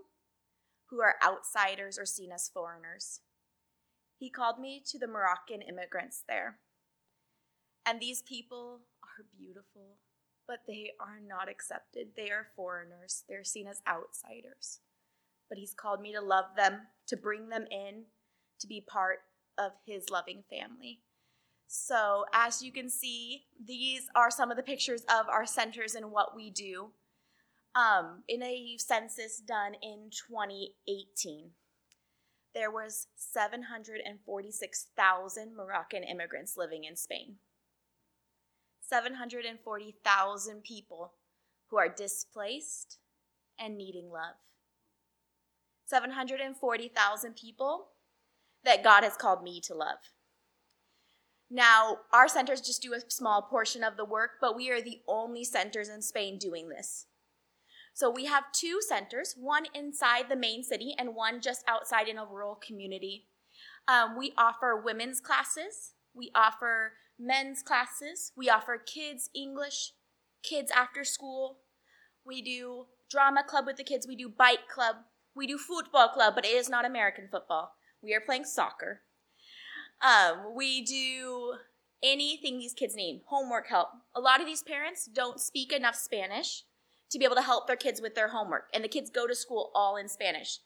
who 0.90 1.00
are 1.00 1.16
outsiders 1.24 1.98
or 1.98 2.06
seen 2.06 2.32
as 2.32 2.48
foreigners. 2.48 3.20
He 4.18 4.30
called 4.30 4.58
me 4.58 4.82
to 4.90 4.98
the 4.98 5.06
Moroccan 5.06 5.62
immigrants 5.62 6.22
there. 6.28 6.58
And 7.86 8.00
these 8.00 8.22
people 8.22 8.80
are 9.02 9.24
beautiful, 9.38 9.96
but 10.46 10.60
they 10.66 10.92
are 11.00 11.20
not 11.26 11.48
accepted. 11.48 12.08
They 12.16 12.30
are 12.30 12.48
foreigners, 12.56 13.24
they're 13.28 13.44
seen 13.44 13.66
as 13.66 13.80
outsiders. 13.88 14.80
But 15.48 15.58
He's 15.58 15.74
called 15.74 16.00
me 16.00 16.12
to 16.12 16.20
love 16.20 16.46
them, 16.56 16.80
to 17.06 17.16
bring 17.16 17.48
them 17.48 17.66
in, 17.70 18.04
to 18.60 18.66
be 18.66 18.80
part 18.80 19.20
of 19.56 19.72
His 19.86 20.10
loving 20.10 20.42
family. 20.50 21.00
So, 21.66 22.24
as 22.32 22.62
you 22.62 22.72
can 22.72 22.88
see, 22.88 23.44
these 23.62 24.08
are 24.14 24.30
some 24.30 24.50
of 24.50 24.56
the 24.56 24.62
pictures 24.62 25.02
of 25.02 25.28
our 25.28 25.46
centers 25.46 25.94
and 25.94 26.10
what 26.10 26.34
we 26.34 26.50
do 26.50 26.92
um, 27.78 28.24
in 28.26 28.42
a 28.42 28.76
census 28.78 29.38
done 29.38 29.74
in 29.80 30.10
2018 30.10 31.52
there 32.54 32.70
was 32.70 33.08
746,000 33.14 35.54
Moroccan 35.54 36.02
immigrants 36.02 36.56
living 36.56 36.84
in 36.84 36.96
Spain. 36.96 37.36
740,000 38.80 40.62
people 40.64 41.12
who 41.68 41.76
are 41.78 41.88
displaced 41.88 42.98
and 43.60 43.76
needing 43.76 44.10
love. 44.10 44.34
740,000 45.84 47.36
people 47.36 47.90
that 48.64 48.82
God 48.82 49.04
has 49.04 49.16
called 49.16 49.44
me 49.44 49.60
to 49.60 49.74
love. 49.74 49.98
Now, 51.50 51.98
our 52.12 52.28
centers 52.28 52.60
just 52.60 52.82
do 52.82 52.92
a 52.92 53.00
small 53.08 53.40
portion 53.42 53.84
of 53.84 53.96
the 53.96 54.04
work, 54.04 54.32
but 54.40 54.56
we 54.56 54.68
are 54.70 54.82
the 54.82 55.00
only 55.06 55.44
centers 55.44 55.88
in 55.88 56.02
Spain 56.02 56.38
doing 56.38 56.70
this. 56.70 57.06
So 57.98 58.08
we 58.08 58.26
have 58.26 58.52
two 58.52 58.78
centers, 58.80 59.34
one 59.36 59.64
inside 59.74 60.26
the 60.28 60.36
main 60.36 60.62
city 60.62 60.94
and 60.96 61.16
one 61.16 61.40
just 61.40 61.64
outside 61.66 62.06
in 62.06 62.16
a 62.16 62.24
rural 62.24 62.54
community. 62.54 63.26
Um, 63.88 64.16
we 64.16 64.32
offer 64.38 64.80
women's 64.80 65.20
classes, 65.20 65.94
we 66.14 66.30
offer 66.32 66.92
men's 67.18 67.60
classes, 67.60 68.30
we 68.36 68.48
offer 68.48 68.78
kids 68.78 69.30
English, 69.34 69.94
kids 70.44 70.70
after 70.70 71.02
school. 71.02 71.58
We 72.24 72.40
do 72.40 72.86
drama 73.10 73.42
club 73.42 73.66
with 73.66 73.78
the 73.78 73.82
kids, 73.82 74.06
we 74.06 74.14
do 74.14 74.28
bike 74.28 74.68
club, 74.72 74.98
we 75.34 75.48
do 75.48 75.58
football 75.58 76.06
club, 76.06 76.34
but 76.36 76.44
it 76.44 76.52
is 76.52 76.68
not 76.68 76.84
American 76.84 77.26
football. 77.28 77.72
We 78.00 78.14
are 78.14 78.20
playing 78.20 78.44
soccer. 78.44 79.00
Um, 80.00 80.54
we 80.54 80.84
do 80.84 81.54
anything 82.00 82.58
these 82.58 82.74
kids 82.74 82.94
need, 82.94 83.22
homework 83.26 83.66
help. 83.66 83.88
A 84.14 84.20
lot 84.20 84.38
of 84.38 84.46
these 84.46 84.62
parents 84.62 85.10
don't 85.12 85.40
speak 85.40 85.72
enough 85.72 85.96
Spanish 85.96 86.62
to 87.10 87.18
be 87.18 87.24
able 87.24 87.36
to 87.36 87.42
help 87.42 87.66
their 87.66 87.76
kids 87.76 88.00
with 88.00 88.14
their 88.14 88.28
homework. 88.28 88.68
And 88.74 88.84
the 88.84 88.88
kids 88.88 89.10
go 89.10 89.26
to 89.26 89.34
school 89.34 89.70
all 89.74 89.96
in 89.96 90.08
Spanish. 90.08 90.58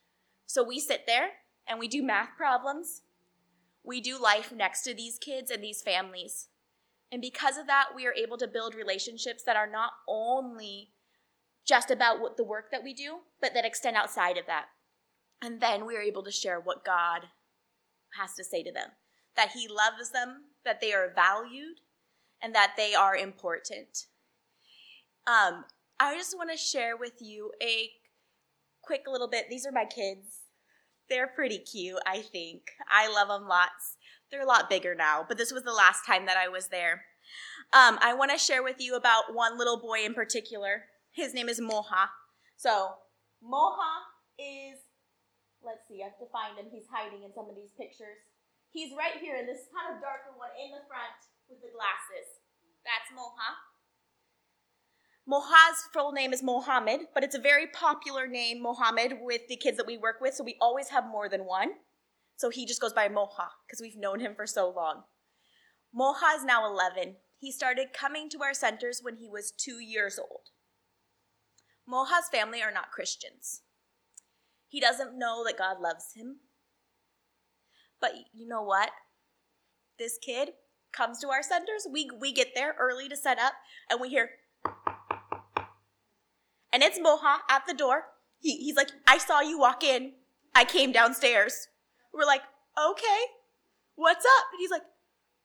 So 0.46 0.62
we 0.62 0.80
sit 0.80 1.02
there 1.06 1.30
and 1.68 1.78
we 1.78 1.88
do 1.88 2.02
math 2.02 2.36
problems. 2.36 3.02
We 3.84 4.00
do 4.00 4.20
life 4.20 4.52
next 4.52 4.82
to 4.82 4.94
these 4.94 5.18
kids 5.18 5.50
and 5.50 5.62
these 5.62 5.82
families. 5.82 6.48
And 7.10 7.20
because 7.20 7.58
of 7.58 7.66
that, 7.66 7.88
we 7.94 8.06
are 8.06 8.14
able 8.14 8.38
to 8.38 8.48
build 8.48 8.74
relationships 8.74 9.42
that 9.44 9.56
are 9.56 9.70
not 9.70 9.92
only 10.08 10.90
just 11.66 11.90
about 11.90 12.20
what 12.20 12.36
the 12.36 12.44
work 12.44 12.70
that 12.70 12.82
we 12.82 12.94
do, 12.94 13.18
but 13.40 13.54
that 13.54 13.64
extend 13.64 13.96
outside 13.96 14.36
of 14.36 14.46
that. 14.46 14.66
And 15.40 15.60
then 15.60 15.86
we 15.86 15.96
are 15.96 16.00
able 16.02 16.22
to 16.22 16.30
share 16.30 16.60
what 16.60 16.84
God 16.84 17.26
has 18.18 18.34
to 18.34 18.44
say 18.44 18.62
to 18.62 18.72
them 18.72 18.90
that 19.34 19.52
He 19.52 19.66
loves 19.66 20.10
them, 20.10 20.44
that 20.64 20.80
they 20.80 20.92
are 20.92 21.12
valued, 21.14 21.80
and 22.42 22.54
that 22.54 22.74
they 22.76 22.94
are 22.94 23.16
important. 23.16 24.06
Um, 25.26 25.64
I 26.02 26.18
just 26.18 26.36
want 26.36 26.50
to 26.50 26.58
share 26.58 26.96
with 26.98 27.22
you 27.22 27.52
a 27.62 27.86
quick 28.82 29.06
little 29.06 29.30
bit. 29.30 29.46
These 29.46 29.64
are 29.64 29.70
my 29.70 29.84
kids. 29.86 30.50
They're 31.06 31.30
pretty 31.30 31.58
cute, 31.58 32.02
I 32.04 32.26
think. 32.26 32.74
I 32.90 33.06
love 33.06 33.28
them 33.28 33.46
lots. 33.46 33.94
They're 34.26 34.42
a 34.42 34.50
lot 34.50 34.66
bigger 34.68 34.98
now, 34.98 35.22
but 35.22 35.38
this 35.38 35.54
was 35.54 35.62
the 35.62 35.70
last 35.70 36.02
time 36.02 36.26
that 36.26 36.36
I 36.36 36.48
was 36.48 36.74
there. 36.74 37.06
Um, 37.70 38.02
I 38.02 38.18
want 38.18 38.34
to 38.34 38.38
share 38.38 38.66
with 38.66 38.82
you 38.82 38.96
about 38.96 39.30
one 39.30 39.56
little 39.56 39.78
boy 39.78 40.02
in 40.02 40.12
particular. 40.12 40.90
His 41.14 41.34
name 41.34 41.48
is 41.48 41.62
Moha. 41.62 42.10
So, 42.56 42.98
Moha 43.38 44.02
is, 44.42 44.82
let's 45.62 45.86
see, 45.86 46.02
I 46.02 46.10
have 46.10 46.18
to 46.18 46.26
find 46.34 46.58
him. 46.58 46.66
He's 46.74 46.90
hiding 46.90 47.22
in 47.22 47.30
some 47.30 47.46
of 47.46 47.54
these 47.54 47.70
pictures. 47.78 48.18
He's 48.74 48.90
right 48.90 49.22
here 49.22 49.38
in 49.38 49.46
this 49.46 49.70
kind 49.70 49.94
of 49.94 50.02
darker 50.02 50.34
one 50.34 50.50
in 50.58 50.74
the 50.74 50.82
front 50.90 51.14
with 51.46 51.62
the 51.62 51.70
glasses. 51.70 52.42
That's 52.82 53.06
Moha. 53.14 53.54
Moha's 55.30 55.88
full 55.92 56.12
name 56.12 56.32
is 56.32 56.42
Mohammed, 56.42 57.02
but 57.14 57.22
it's 57.22 57.36
a 57.36 57.40
very 57.40 57.66
popular 57.68 58.26
name, 58.26 58.60
Mohammed, 58.60 59.18
with 59.20 59.42
the 59.48 59.56
kids 59.56 59.76
that 59.76 59.86
we 59.86 59.96
work 59.96 60.20
with, 60.20 60.34
so 60.34 60.42
we 60.42 60.56
always 60.60 60.88
have 60.88 61.04
more 61.06 61.28
than 61.28 61.44
one. 61.44 61.70
So 62.36 62.50
he 62.50 62.66
just 62.66 62.80
goes 62.80 62.92
by 62.92 63.08
Moha 63.08 63.48
because 63.66 63.80
we've 63.80 63.96
known 63.96 64.18
him 64.18 64.34
for 64.34 64.46
so 64.46 64.68
long. 64.68 65.04
Moha 65.96 66.36
is 66.36 66.44
now 66.44 66.66
11. 66.66 67.16
He 67.38 67.52
started 67.52 67.92
coming 67.92 68.28
to 68.30 68.42
our 68.42 68.54
centers 68.54 69.00
when 69.02 69.16
he 69.16 69.28
was 69.28 69.52
two 69.52 69.78
years 69.78 70.18
old. 70.18 70.50
Moha's 71.88 72.28
family 72.30 72.62
are 72.62 72.72
not 72.72 72.90
Christians. 72.90 73.62
He 74.68 74.80
doesn't 74.80 75.18
know 75.18 75.44
that 75.44 75.58
God 75.58 75.80
loves 75.80 76.14
him. 76.16 76.38
But 78.00 78.12
you 78.32 78.48
know 78.48 78.62
what? 78.62 78.90
This 79.98 80.18
kid 80.18 80.50
comes 80.92 81.20
to 81.20 81.28
our 81.28 81.42
centers. 81.42 81.86
We, 81.90 82.10
we 82.18 82.32
get 82.32 82.54
there 82.54 82.74
early 82.80 83.08
to 83.08 83.16
set 83.16 83.38
up, 83.38 83.52
and 83.90 84.00
we 84.00 84.08
hear, 84.08 84.30
and 86.72 86.82
it's 86.82 86.98
Moha 86.98 87.38
at 87.48 87.66
the 87.66 87.74
door. 87.74 88.04
He, 88.40 88.56
he's 88.56 88.76
like, 88.76 88.90
I 89.06 89.18
saw 89.18 89.40
you 89.40 89.58
walk 89.58 89.84
in. 89.84 90.12
I 90.54 90.64
came 90.64 90.92
downstairs. 90.92 91.68
We're 92.12 92.26
like, 92.26 92.42
okay, 92.78 93.20
what's 93.94 94.24
up? 94.24 94.46
And 94.52 94.58
he's 94.58 94.70
like, 94.70 94.82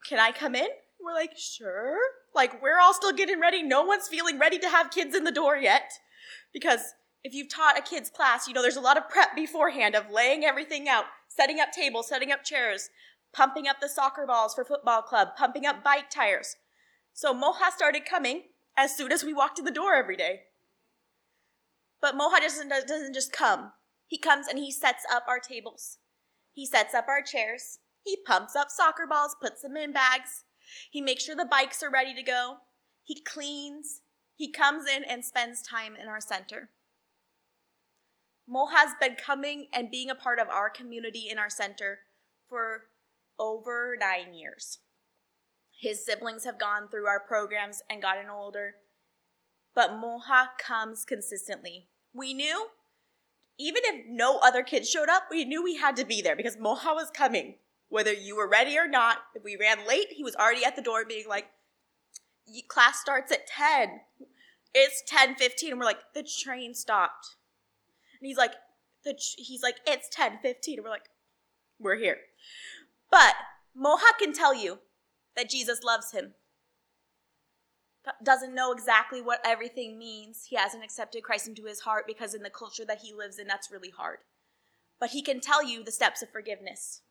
can 0.07 0.19
I 0.19 0.31
come 0.31 0.55
in? 0.55 0.67
We're 1.03 1.13
like, 1.13 1.37
sure. 1.37 1.97
Like, 2.33 2.61
we're 2.61 2.79
all 2.79 2.93
still 2.93 3.13
getting 3.13 3.39
ready. 3.39 3.63
No 3.63 3.83
one's 3.83 4.07
feeling 4.07 4.39
ready 4.39 4.57
to 4.59 4.69
have 4.69 4.91
kids 4.91 5.15
in 5.15 5.23
the 5.23 5.31
door 5.31 5.57
yet. 5.57 5.91
Because 6.53 6.93
if 7.23 7.33
you've 7.33 7.49
taught 7.49 7.77
a 7.77 7.81
kid's 7.81 8.09
class, 8.09 8.47
you 8.47 8.53
know 8.53 8.61
there's 8.61 8.77
a 8.77 8.81
lot 8.81 8.97
of 8.97 9.09
prep 9.09 9.35
beforehand 9.35 9.95
of 9.95 10.09
laying 10.11 10.43
everything 10.43 10.87
out, 10.87 11.05
setting 11.27 11.59
up 11.59 11.71
tables, 11.71 12.07
setting 12.07 12.31
up 12.31 12.43
chairs, 12.43 12.89
pumping 13.33 13.67
up 13.67 13.79
the 13.81 13.89
soccer 13.89 14.25
balls 14.25 14.55
for 14.55 14.65
football 14.65 15.01
club, 15.01 15.29
pumping 15.37 15.65
up 15.65 15.83
bike 15.83 16.09
tires. 16.09 16.55
So 17.13 17.33
Moha 17.33 17.71
started 17.75 18.05
coming 18.05 18.43
as 18.77 18.95
soon 18.95 19.11
as 19.11 19.23
we 19.23 19.33
walked 19.33 19.59
in 19.59 19.65
the 19.65 19.71
door 19.71 19.95
every 19.95 20.15
day. 20.15 20.41
But 22.01 22.15
Moha 22.15 22.39
doesn't, 22.39 22.69
doesn't 22.69 23.13
just 23.13 23.31
come. 23.31 23.71
He 24.05 24.17
comes 24.17 24.47
and 24.47 24.57
he 24.57 24.71
sets 24.71 25.03
up 25.11 25.23
our 25.27 25.39
tables. 25.39 25.97
He 26.53 26.65
sets 26.65 26.93
up 26.93 27.07
our 27.07 27.21
chairs. 27.21 27.79
He 28.03 28.17
pumps 28.25 28.55
up 28.55 28.69
soccer 28.69 29.05
balls, 29.07 29.35
puts 29.41 29.61
them 29.61 29.75
in 29.75 29.91
bags. 29.91 30.43
He 30.91 31.01
makes 31.01 31.23
sure 31.23 31.35
the 31.35 31.45
bikes 31.45 31.83
are 31.83 31.91
ready 31.91 32.13
to 32.13 32.23
go. 32.23 32.57
He 33.03 33.21
cleans. 33.21 34.01
He 34.35 34.51
comes 34.51 34.87
in 34.87 35.03
and 35.03 35.25
spends 35.25 35.61
time 35.61 35.95
in 35.95 36.07
our 36.07 36.21
center. 36.21 36.69
Mo 38.47 38.67
has 38.67 38.91
been 38.99 39.15
coming 39.15 39.67
and 39.73 39.91
being 39.91 40.09
a 40.09 40.15
part 40.15 40.39
of 40.39 40.47
our 40.47 40.69
community 40.69 41.27
in 41.29 41.37
our 41.37 41.49
center 41.49 41.99
for 42.47 42.85
over 43.37 43.97
nine 43.99 44.33
years. 44.33 44.79
His 45.79 46.05
siblings 46.05 46.45
have 46.45 46.59
gone 46.59 46.87
through 46.89 47.07
our 47.07 47.19
programs 47.19 47.81
and 47.89 48.01
gotten 48.01 48.29
older, 48.29 48.75
but 49.77 49.91
Moha 49.91 50.47
comes 50.57 51.05
consistently. 51.05 51.87
We 52.11 52.33
knew 52.33 52.69
even 53.59 53.83
if 53.85 54.07
no 54.09 54.39
other 54.39 54.63
kids 54.63 54.89
showed 54.89 55.07
up, 55.07 55.25
we 55.29 55.45
knew 55.45 55.63
we 55.63 55.75
had 55.75 55.95
to 55.97 56.03
be 56.03 56.19
there 56.19 56.35
because 56.35 56.57
Moha 56.57 56.95
was 56.95 57.11
coming. 57.11 57.57
Whether 57.87 58.11
you 58.11 58.35
were 58.35 58.49
ready 58.49 58.75
or 58.75 58.87
not, 58.87 59.17
if 59.35 59.43
we 59.43 59.55
ran 59.55 59.87
late, 59.87 60.07
he 60.09 60.23
was 60.23 60.35
already 60.35 60.65
at 60.65 60.75
the 60.75 60.81
door 60.81 61.05
being 61.05 61.27
like, 61.29 61.45
class 62.67 62.99
starts 62.99 63.31
at 63.31 63.45
10. 63.45 64.01
It's 64.73 65.03
10:15 65.07 65.69
and 65.69 65.79
we're 65.79 65.85
like, 65.85 66.11
the 66.15 66.23
train 66.23 66.73
stopped. 66.73 67.35
And 68.19 68.25
he's 68.25 68.37
like, 68.37 68.53
the 69.05 69.13
he's 69.37 69.61
like, 69.61 69.75
it's 69.85 70.09
10:15 70.09 70.77
and 70.77 70.83
we're 70.83 70.89
like, 70.89 71.09
we're 71.79 71.97
here. 71.97 72.17
But 73.11 73.35
Moha 73.79 74.17
can 74.17 74.33
tell 74.33 74.55
you 74.55 74.79
that 75.35 75.51
Jesus 75.51 75.83
loves 75.83 76.13
him 76.13 76.33
doesn't 78.23 78.55
know 78.55 78.71
exactly 78.71 79.21
what 79.21 79.41
everything 79.45 79.97
means. 79.97 80.45
He 80.49 80.55
hasn't 80.55 80.83
accepted 80.83 81.23
Christ 81.23 81.47
into 81.47 81.65
his 81.65 81.81
heart 81.81 82.05
because 82.07 82.33
in 82.33 82.43
the 82.43 82.49
culture 82.49 82.85
that 82.85 83.01
he 83.01 83.13
lives 83.13 83.39
in, 83.39 83.47
that's 83.47 83.71
really 83.71 83.89
hard. 83.89 84.19
But 84.99 85.11
he 85.11 85.21
can 85.21 85.39
tell 85.39 85.63
you 85.63 85.83
the 85.83 85.91
steps 85.91 86.21
of 86.21 86.29
forgiveness. 86.29 87.01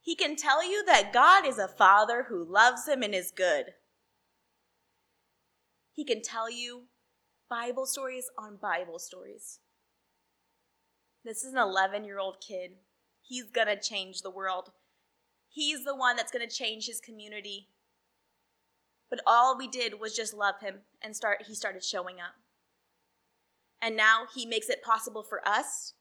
He 0.00 0.16
can 0.16 0.34
tell 0.34 0.68
you 0.68 0.84
that 0.86 1.12
God 1.12 1.46
is 1.46 1.58
a 1.58 1.68
father 1.68 2.26
who 2.28 2.44
loves 2.44 2.88
him 2.88 3.02
and 3.02 3.14
is 3.14 3.30
good. 3.30 3.66
He 5.92 6.04
can 6.04 6.22
tell 6.22 6.50
you 6.50 6.84
Bible 7.48 7.86
stories 7.86 8.30
on 8.38 8.56
Bible 8.56 8.98
stories. 8.98 9.60
This 11.24 11.44
is 11.44 11.52
an 11.52 11.58
11 11.58 12.04
year 12.04 12.18
old 12.18 12.38
kid. 12.40 12.72
He's 13.20 13.44
going 13.44 13.68
to 13.68 13.78
change 13.78 14.22
the 14.22 14.30
world. 14.30 14.72
He's 15.48 15.84
the 15.84 15.94
one 15.94 16.16
that's 16.16 16.32
going 16.32 16.46
to 16.48 16.52
change 16.52 16.86
his 16.86 17.00
community. 17.00 17.68
But 19.12 19.20
all 19.26 19.58
we 19.58 19.68
did 19.68 20.00
was 20.00 20.16
just 20.16 20.32
love 20.32 20.54
him 20.62 20.76
and 21.02 21.14
start 21.14 21.44
he 21.46 21.54
started 21.54 21.84
showing 21.84 22.16
up. 22.18 22.32
And 23.82 23.94
now 23.94 24.22
he 24.34 24.46
makes 24.46 24.70
it 24.70 24.82
possible 24.82 25.22
for 25.22 25.46
us 25.46 25.92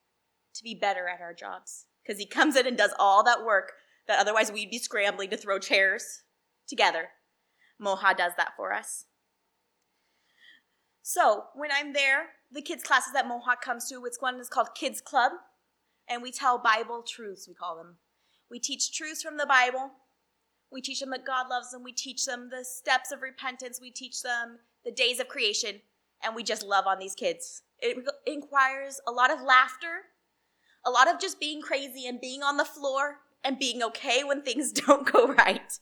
to 0.53 0.63
be 0.63 0.73
better 0.73 1.09
at 1.09 1.19
our 1.19 1.33
jobs 1.33 1.87
because 2.01 2.21
he 2.21 2.25
comes 2.25 2.55
in 2.55 2.65
and 2.65 2.77
does 2.77 2.93
all 2.97 3.21
that 3.25 3.43
work 3.43 3.73
that 4.07 4.17
otherwise 4.17 4.49
we'd 4.49 4.69
be 4.69 4.79
scrambling 4.79 5.29
to 5.31 5.35
throw 5.35 5.59
chairs 5.59 6.21
together. 6.65 7.09
Moha 7.81 8.15
does 8.15 8.31
that 8.37 8.53
for 8.55 8.71
us. 8.71 9.07
So 11.01 11.47
when 11.53 11.69
I'm 11.69 11.91
there, 11.91 12.27
the 12.49 12.61
kids' 12.61 12.81
classes 12.81 13.11
that 13.11 13.27
Moha 13.27 13.59
comes 13.61 13.89
to, 13.89 14.05
it's 14.05 14.21
one 14.21 14.39
is 14.39 14.47
called 14.47 14.69
Kids 14.73 15.01
Club, 15.01 15.33
and 16.07 16.23
we 16.23 16.31
tell 16.31 16.57
Bible 16.57 17.03
truths, 17.05 17.45
we 17.45 17.55
call 17.55 17.75
them. 17.75 17.97
We 18.49 18.57
teach 18.57 18.95
truths 18.95 19.21
from 19.21 19.35
the 19.35 19.45
Bible 19.45 19.91
we 20.71 20.81
teach 20.81 20.99
them 20.99 21.09
that 21.11 21.25
God 21.25 21.47
loves 21.49 21.71
them. 21.71 21.83
We 21.83 21.91
teach 21.91 22.25
them 22.25 22.49
the 22.49 22.63
steps 22.63 23.11
of 23.11 23.21
repentance. 23.21 23.79
We 23.81 23.91
teach 23.91 24.21
them 24.21 24.59
the 24.85 24.91
days 24.91 25.19
of 25.19 25.27
creation. 25.27 25.81
And 26.23 26.35
we 26.35 26.43
just 26.43 26.63
love 26.63 26.85
on 26.87 26.99
these 26.99 27.15
kids. 27.15 27.63
It 27.79 27.97
requires 28.27 29.01
a 29.07 29.11
lot 29.11 29.31
of 29.31 29.41
laughter, 29.41 30.05
a 30.85 30.91
lot 30.91 31.07
of 31.07 31.19
just 31.19 31.39
being 31.39 31.61
crazy 31.61 32.07
and 32.07 32.21
being 32.21 32.43
on 32.43 32.57
the 32.57 32.65
floor 32.65 33.19
and 33.43 33.59
being 33.59 33.81
okay 33.83 34.23
when 34.23 34.41
things 34.41 34.71
don't 34.71 35.11
go 35.11 35.27
right. 35.33 35.77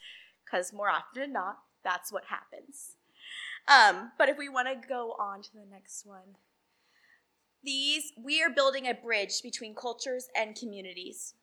Because 0.46 0.74
more 0.74 0.89
often 0.89 1.22
than 1.22 1.34
not, 1.34 1.60
that's 1.84 2.12
what 2.12 2.24
happens. 2.25 2.96
Um, 3.67 4.12
but 4.17 4.29
if 4.29 4.38
we 4.38 4.50
want 4.50 4.67
to 4.67 4.88
go 4.88 5.15
on 5.19 5.41
to 5.43 5.50
the 5.53 5.65
next 5.69 6.05
one, 6.05 6.36
these, 7.63 8.13
we 8.17 8.41
are 8.41 8.50
building 8.50 8.88
a 8.88 8.93
bridge 8.93 9.41
between 9.43 9.75
cultures 9.75 10.27
and 10.36 10.55
communities. 10.55 11.34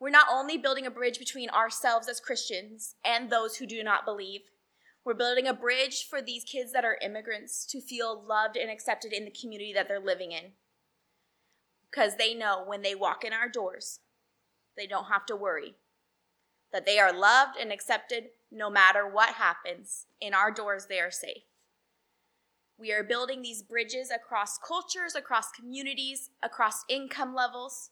We're 0.00 0.08
not 0.08 0.28
only 0.30 0.56
building 0.56 0.86
a 0.86 0.90
bridge 0.90 1.18
between 1.18 1.50
ourselves 1.50 2.08
as 2.08 2.20
Christians 2.20 2.94
and 3.04 3.28
those 3.28 3.56
who 3.56 3.66
do 3.66 3.84
not 3.84 4.06
believe, 4.06 4.40
we're 5.04 5.12
building 5.12 5.46
a 5.46 5.54
bridge 5.54 6.06
for 6.08 6.22
these 6.22 6.42
kids 6.42 6.72
that 6.72 6.86
are 6.86 6.98
immigrants 7.02 7.66
to 7.66 7.82
feel 7.82 8.24
loved 8.26 8.56
and 8.56 8.70
accepted 8.70 9.12
in 9.12 9.26
the 9.26 9.30
community 9.30 9.74
that 9.74 9.88
they're 9.88 10.00
living 10.00 10.32
in. 10.32 10.52
Because 11.90 12.16
they 12.16 12.32
know 12.32 12.64
when 12.66 12.80
they 12.80 12.94
walk 12.94 13.24
in 13.24 13.34
our 13.34 13.48
doors, 13.48 14.00
they 14.76 14.86
don't 14.86 15.06
have 15.06 15.26
to 15.26 15.36
worry. 15.36 15.74
That 16.72 16.86
they 16.86 16.98
are 16.98 17.12
loved 17.12 17.58
and 17.60 17.70
accepted 17.70 18.28
no 18.50 18.70
matter 18.70 19.06
what 19.06 19.34
happens. 19.34 20.06
In 20.20 20.32
our 20.32 20.50
doors, 20.50 20.86
they 20.86 21.00
are 21.00 21.10
safe. 21.10 21.42
We 22.78 22.92
are 22.92 23.02
building 23.02 23.42
these 23.42 23.62
bridges 23.62 24.10
across 24.10 24.56
cultures, 24.56 25.14
across 25.14 25.50
communities, 25.50 26.30
across 26.42 26.84
income 26.88 27.34
levels 27.34 27.90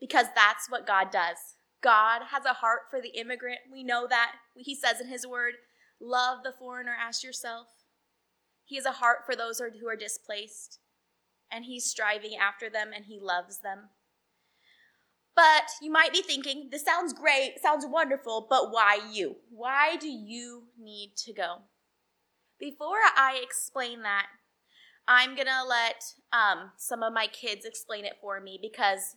because 0.00 0.26
that's 0.34 0.70
what 0.70 0.86
God 0.86 1.10
does. 1.10 1.36
God 1.82 2.22
has 2.30 2.44
a 2.44 2.54
heart 2.54 2.82
for 2.90 3.00
the 3.00 3.18
immigrant. 3.18 3.58
We 3.72 3.82
know 3.82 4.06
that. 4.08 4.32
He 4.54 4.74
says 4.74 5.00
in 5.00 5.08
His 5.08 5.26
word, 5.26 5.54
Love 6.00 6.38
the 6.44 6.52
foreigner 6.52 6.94
as 7.00 7.24
yourself. 7.24 7.68
He 8.64 8.76
has 8.76 8.84
a 8.84 8.92
heart 8.92 9.18
for 9.24 9.36
those 9.36 9.60
who 9.60 9.88
are 9.88 9.96
displaced, 9.96 10.80
and 11.50 11.64
He's 11.64 11.84
striving 11.84 12.36
after 12.36 12.68
them 12.68 12.90
and 12.94 13.04
He 13.06 13.18
loves 13.20 13.60
them. 13.60 13.90
But 15.36 15.64
you 15.82 15.92
might 15.92 16.14
be 16.14 16.22
thinking, 16.22 16.68
this 16.72 16.84
sounds 16.84 17.12
great, 17.12 17.60
sounds 17.62 17.84
wonderful, 17.86 18.46
but 18.48 18.72
why 18.72 18.98
you? 19.12 19.36
Why 19.50 19.96
do 19.96 20.08
you 20.08 20.64
need 20.80 21.12
to 21.18 21.34
go? 21.34 21.58
Before 22.58 22.96
I 23.16 23.38
explain 23.42 24.02
that, 24.02 24.28
I'm 25.06 25.34
going 25.34 25.46
to 25.46 25.62
let 25.68 26.02
um, 26.32 26.70
some 26.78 27.02
of 27.02 27.12
my 27.12 27.26
kids 27.26 27.66
explain 27.66 28.06
it 28.06 28.16
for 28.20 28.40
me 28.40 28.58
because 28.60 29.16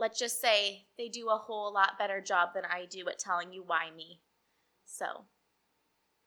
let's 0.00 0.18
just 0.18 0.40
say 0.40 0.86
they 0.96 1.10
do 1.10 1.28
a 1.28 1.36
whole 1.36 1.72
lot 1.72 1.98
better 1.98 2.20
job 2.22 2.48
than 2.54 2.64
I 2.64 2.86
do 2.88 3.06
at 3.08 3.18
telling 3.18 3.52
you 3.52 3.62
why 3.62 3.90
me. 3.94 4.20
So, 4.86 5.28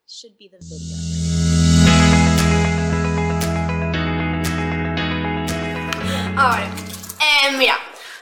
should 0.07 0.37
be 0.37 0.47
the 0.47 0.61
video. 0.61 0.97
Ahora, 6.37 6.69
eh, 7.19 7.57
mira, 7.57 7.77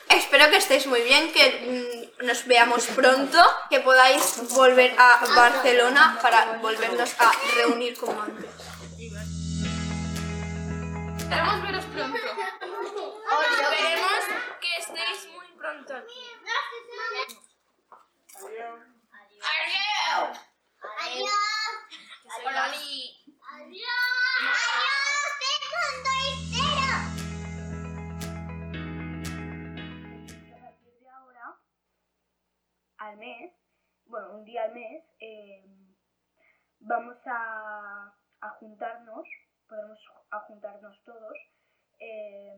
espero 0.09 0.49
que 0.49 0.57
estéis 0.57 0.87
muy 0.87 1.01
bien, 1.03 1.31
que 1.33 2.15
mm, 2.21 2.25
nos 2.25 2.45
veamos 2.47 2.87
pronto, 2.87 3.39
que 3.69 3.81
podáis 3.81 4.41
volver 4.55 4.95
a 4.97 5.19
Barcelona 5.35 6.17
para 6.21 6.59
volvernos 6.59 7.13
a 7.19 7.31
reunir 7.57 7.97
como 7.97 8.21
antes. 8.21 8.61
Al 33.11 33.17
mes, 33.17 33.51
bueno, 34.05 34.37
un 34.37 34.45
día 34.45 34.63
al 34.63 34.73
mes, 34.73 35.03
eh, 35.19 35.65
vamos 36.79 37.17
a, 37.25 38.13
a 38.41 38.49
juntarnos, 38.51 39.27
podemos 39.67 39.99
a 40.31 40.39
juntarnos 40.41 41.03
todos, 41.03 41.37
eh, 41.99 42.57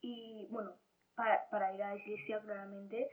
y 0.00 0.48
bueno, 0.50 0.74
para, 1.14 1.48
para 1.50 1.74
ir 1.74 1.82
a 1.82 1.90
la 1.90 1.96
iglesia 1.96 2.40
claramente, 2.40 3.10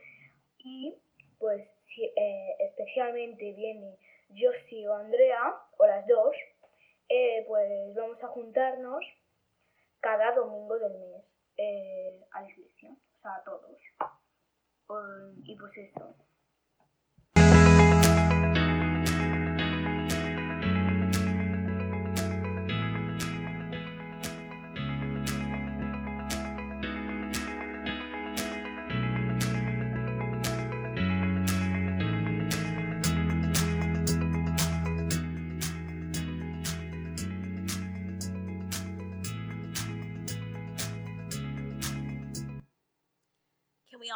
y 0.58 0.98
pues 1.38 1.68
si 1.94 2.04
eh, 2.04 2.56
especialmente 2.60 3.52
viene 3.52 3.98
Josie 4.30 4.88
o 4.88 4.94
Andrea, 4.94 5.56
o 5.76 5.86
las 5.86 6.06
dos, 6.06 6.34
pues 7.46 7.94
vamos 7.94 8.22
a 8.22 8.28
juntarnos 8.28 9.04
cada 10.00 10.32
domingo 10.32 10.78
del 10.78 10.98
mes 10.98 11.24
a 12.32 12.42
la 12.42 12.50
iglesia, 12.50 12.90
o 12.90 13.20
sea, 13.20 13.36
a 13.36 13.44
todos. 13.44 13.87
e 15.46 15.54
vocês 15.56 15.92
são. 15.92 16.27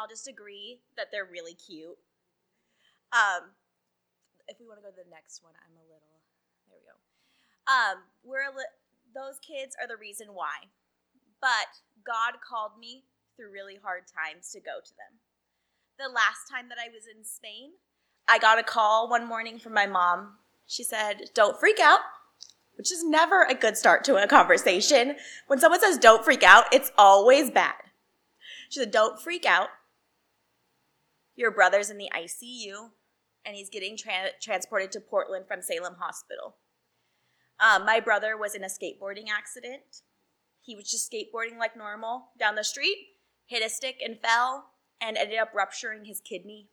All 0.03 0.09
just 0.09 0.27
agree 0.27 0.81
that 0.97 1.07
they're 1.13 1.29
really 1.31 1.55
cute? 1.55 1.95
Um, 3.15 3.55
if 4.49 4.59
we 4.59 4.67
want 4.67 4.81
to 4.81 4.83
go 4.83 4.91
to 4.91 4.99
the 4.99 5.11
next 5.11 5.45
one, 5.45 5.55
I'm 5.63 5.79
a 5.79 5.87
little. 5.87 6.19
There 6.67 6.75
we 6.75 6.83
go. 6.83 6.99
Um, 7.71 8.03
we're 8.25 8.51
a 8.51 8.51
li- 8.51 8.79
those 9.15 9.39
kids 9.39 9.77
are 9.81 9.87
the 9.87 9.97
reason 9.97 10.35
why, 10.35 10.67
but 11.41 11.79
God 12.03 12.43
called 12.43 12.81
me 12.81 13.05
through 13.37 13.53
really 13.53 13.79
hard 13.81 14.05
times 14.11 14.51
to 14.51 14.59
go 14.59 14.83
to 14.83 14.91
them. 14.99 15.23
The 15.99 16.11
last 16.11 16.51
time 16.51 16.69
that 16.69 16.79
I 16.83 16.91
was 16.91 17.07
in 17.07 17.23
Spain, 17.23 17.79
I 18.27 18.39
got 18.39 18.59
a 18.59 18.65
call 18.65 19.09
one 19.09 19.29
morning 19.29 19.61
from 19.61 19.75
my 19.75 19.87
mom. 19.87 20.39
She 20.67 20.83
said, 20.83 21.31
"Don't 21.35 21.61
freak 21.61 21.79
out." 21.79 22.01
Which 22.77 22.91
is 22.91 23.05
never 23.05 23.45
a 23.45 23.55
good 23.55 23.77
start 23.77 24.03
to 24.05 24.17
a 24.17 24.27
conversation. 24.27 25.17
When 25.47 25.61
someone 25.61 25.79
says 25.79 25.99
don't 25.99 26.25
freak 26.25 26.43
out, 26.43 26.65
it's 26.73 26.91
always 26.97 27.51
bad. 27.51 27.75
She 28.73 28.81
said, 28.81 28.91
Don't 28.91 29.21
freak 29.21 29.45
out. 29.45 29.69
Your 31.37 31.51
brother's 31.51 31.91
in 31.91 31.99
the 31.99 32.11
ICU 32.15 32.91
and 33.45 33.57
he's 33.57 33.71
getting 33.71 33.97
tra- 33.97 34.33
transported 34.41 34.93
to 34.93 35.01
Portland 35.01 35.47
from 35.49 35.63
Salem 35.63 35.97
Hospital. 35.99 36.57
Um, 37.59 37.85
my 37.85 38.01
brother 38.01 38.37
was 38.37 38.55
in 38.55 38.65
a 38.65 38.69
skateboarding 38.69 39.27
accident. 39.31 40.03
He 40.61 40.77
was 40.77 40.91
just 40.91 41.11
skateboarding 41.11 41.59
like 41.59 41.77
normal 41.77 42.29
down 42.39 42.55
the 42.55 42.65
street, 42.65 42.97
hit 43.47 43.65
a 43.65 43.69
stick 43.69 43.97
and 44.05 44.19
fell, 44.21 44.71
and 45.01 45.17
ended 45.17 45.39
up 45.39 45.53
rupturing 45.55 46.05
his 46.05 46.21
kidney. 46.21 46.69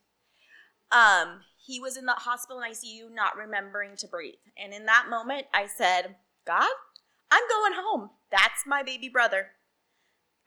Um, 0.91 1.41
he 1.57 1.79
was 1.79 1.97
in 1.97 2.05
the 2.05 2.13
hospital 2.13 2.61
in 2.61 2.71
ICU, 2.71 3.13
not 3.13 3.35
remembering 3.35 3.95
to 3.97 4.07
breathe. 4.07 4.35
And 4.57 4.73
in 4.73 4.85
that 4.85 5.07
moment, 5.09 5.47
I 5.53 5.67
said, 5.67 6.15
God, 6.45 6.69
I'm 7.31 7.43
going 7.49 7.73
home. 7.75 8.09
That's 8.31 8.65
my 8.65 8.81
baby 8.83 9.09
brother. 9.09 9.51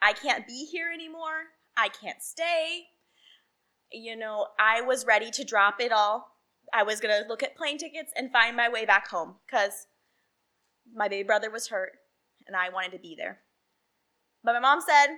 I 0.00 0.12
can't 0.12 0.46
be 0.46 0.66
here 0.70 0.90
anymore. 0.92 1.50
I 1.76 1.88
can't 1.88 2.22
stay. 2.22 2.86
You 3.92 4.16
know, 4.16 4.46
I 4.58 4.80
was 4.80 5.06
ready 5.06 5.30
to 5.30 5.44
drop 5.44 5.80
it 5.80 5.92
all. 5.92 6.28
I 6.72 6.82
was 6.82 7.00
going 7.00 7.22
to 7.22 7.28
look 7.28 7.42
at 7.42 7.56
plane 7.56 7.78
tickets 7.78 8.12
and 8.16 8.32
find 8.32 8.56
my 8.56 8.68
way 8.68 8.86
back 8.86 9.08
home 9.08 9.34
because 9.46 9.86
my 10.94 11.08
baby 11.08 11.26
brother 11.26 11.50
was 11.50 11.68
hurt 11.68 11.92
and 12.46 12.56
I 12.56 12.70
wanted 12.70 12.92
to 12.92 12.98
be 12.98 13.14
there. 13.16 13.40
But 14.42 14.54
my 14.54 14.60
mom 14.60 14.80
said, 14.80 15.16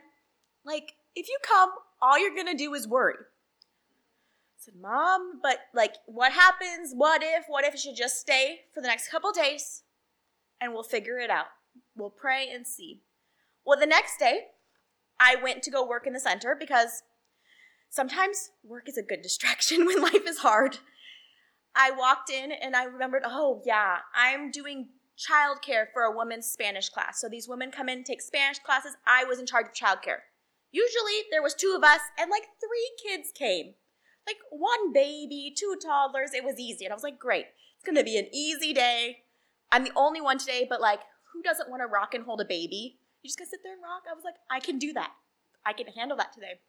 like, 0.64 0.92
if 1.14 1.28
you 1.28 1.38
come, 1.42 1.70
all 2.02 2.18
you're 2.18 2.34
going 2.34 2.46
to 2.46 2.54
do 2.54 2.74
is 2.74 2.88
worry. 2.88 3.14
I 3.14 4.58
said, 4.58 4.74
Mom, 4.80 5.40
but 5.42 5.58
like, 5.72 5.94
what 6.06 6.32
happens? 6.32 6.92
What 6.94 7.22
if? 7.22 7.44
What 7.48 7.64
if 7.64 7.74
I 7.74 7.76
should 7.76 7.96
just 7.96 8.20
stay 8.20 8.60
for 8.72 8.80
the 8.80 8.88
next 8.88 9.10
couple 9.10 9.30
days 9.32 9.82
and 10.60 10.72
we'll 10.72 10.82
figure 10.82 11.18
it 11.18 11.30
out? 11.30 11.46
We'll 11.96 12.10
pray 12.10 12.48
and 12.52 12.66
see. 12.66 13.02
Well, 13.64 13.78
the 13.78 13.86
next 13.86 14.18
day, 14.18 14.40
I 15.20 15.36
went 15.36 15.62
to 15.62 15.70
go 15.70 15.86
work 15.86 16.06
in 16.06 16.12
the 16.12 16.20
center 16.20 16.56
because 16.58 17.02
sometimes 17.94 18.50
work 18.64 18.88
is 18.88 18.98
a 18.98 19.02
good 19.02 19.22
distraction 19.22 19.86
when 19.86 20.02
life 20.02 20.26
is 20.26 20.38
hard. 20.38 20.78
I 21.76 21.90
walked 21.90 22.30
in 22.30 22.52
and 22.52 22.76
I 22.76 22.84
remembered, 22.84 23.22
oh, 23.24 23.62
yeah, 23.64 23.98
I'm 24.14 24.50
doing 24.50 24.88
childcare 25.18 25.86
for 25.92 26.02
a 26.02 26.14
woman's 26.14 26.46
Spanish 26.46 26.88
class. 26.88 27.20
So 27.20 27.28
these 27.28 27.48
women 27.48 27.70
come 27.70 27.88
in, 27.88 28.04
take 28.04 28.20
Spanish 28.20 28.58
classes. 28.58 28.96
I 29.06 29.24
was 29.24 29.38
in 29.38 29.46
charge 29.46 29.66
of 29.66 29.72
childcare. 29.72 30.22
Usually 30.72 31.22
there 31.30 31.42
was 31.42 31.54
two 31.54 31.74
of 31.76 31.84
us 31.84 32.00
and 32.18 32.30
like 32.30 32.44
three 32.60 32.90
kids 33.02 33.30
came. 33.32 33.74
Like 34.26 34.38
one 34.50 34.92
baby, 34.92 35.54
two 35.56 35.76
toddlers. 35.84 36.32
It 36.34 36.44
was 36.44 36.58
easy. 36.58 36.84
And 36.84 36.92
I 36.92 36.96
was 36.96 37.04
like, 37.04 37.18
great. 37.18 37.46
It's 37.76 37.84
going 37.84 37.96
to 37.96 38.04
be 38.04 38.18
an 38.18 38.26
easy 38.32 38.72
day. 38.72 39.18
I'm 39.70 39.84
the 39.84 39.92
only 39.94 40.20
one 40.20 40.38
today, 40.38 40.66
but 40.68 40.80
like, 40.80 41.00
who 41.32 41.42
doesn't 41.42 41.68
want 41.68 41.82
to 41.82 41.86
rock 41.86 42.14
and 42.14 42.24
hold 42.24 42.40
a 42.40 42.44
baby? 42.44 42.98
You 43.22 43.28
just 43.28 43.38
gonna 43.38 43.48
sit 43.48 43.60
there 43.64 43.72
and 43.72 43.82
rock? 43.82 44.02
I 44.08 44.14
was 44.14 44.24
like, 44.24 44.36
I 44.50 44.60
can 44.60 44.78
do 44.78 44.92
that. 44.92 45.10
I 45.66 45.72
can 45.72 45.86
handle 45.88 46.16
that 46.18 46.32
today. 46.32 46.60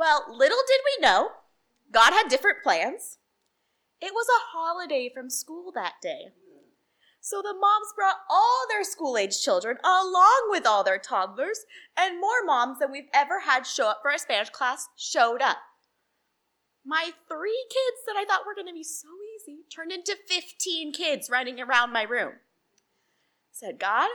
Well, 0.00 0.24
little 0.30 0.62
did 0.66 0.80
we 0.82 1.02
know, 1.06 1.28
God 1.92 2.14
had 2.14 2.30
different 2.30 2.62
plans. 2.62 3.18
It 4.00 4.14
was 4.14 4.26
a 4.30 4.56
holiday 4.56 5.10
from 5.12 5.28
school 5.28 5.70
that 5.74 5.96
day. 6.00 6.28
So 7.20 7.42
the 7.42 7.52
moms 7.52 7.92
brought 7.94 8.16
all 8.30 8.64
their 8.70 8.82
school 8.82 9.18
age 9.18 9.42
children 9.42 9.76
along 9.84 10.48
with 10.48 10.66
all 10.66 10.82
their 10.82 10.98
toddlers, 10.98 11.66
and 11.98 12.18
more 12.18 12.42
moms 12.42 12.78
than 12.78 12.90
we've 12.90 13.10
ever 13.12 13.40
had 13.40 13.66
show 13.66 13.88
up 13.88 13.98
for 14.00 14.10
a 14.10 14.18
Spanish 14.18 14.48
class 14.48 14.88
showed 14.96 15.42
up. 15.42 15.58
My 16.82 17.10
three 17.28 17.66
kids 17.68 18.02
that 18.06 18.16
I 18.16 18.24
thought 18.24 18.46
were 18.46 18.54
going 18.54 18.68
to 18.68 18.72
be 18.72 18.82
so 18.82 19.08
easy 19.36 19.64
turned 19.68 19.92
into 19.92 20.16
15 20.26 20.94
kids 20.94 21.28
running 21.28 21.60
around 21.60 21.92
my 21.92 22.04
room. 22.04 22.36
said, 23.52 23.78
God, 23.78 24.08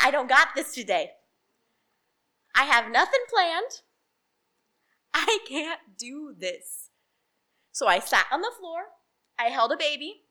I 0.00 0.12
don't 0.12 0.28
got 0.28 0.50
this 0.54 0.72
today. 0.72 1.10
I 2.54 2.66
have 2.66 2.88
nothing 2.88 3.22
planned. 3.28 3.82
I 5.12 5.38
can't 5.46 5.80
do 5.98 6.34
this. 6.38 6.90
So 7.72 7.86
I 7.86 7.98
sat 7.98 8.26
on 8.32 8.40
the 8.40 8.52
floor, 8.58 8.80
I 9.38 9.44
held 9.44 9.72
a 9.72 9.76
baby, 9.76 10.22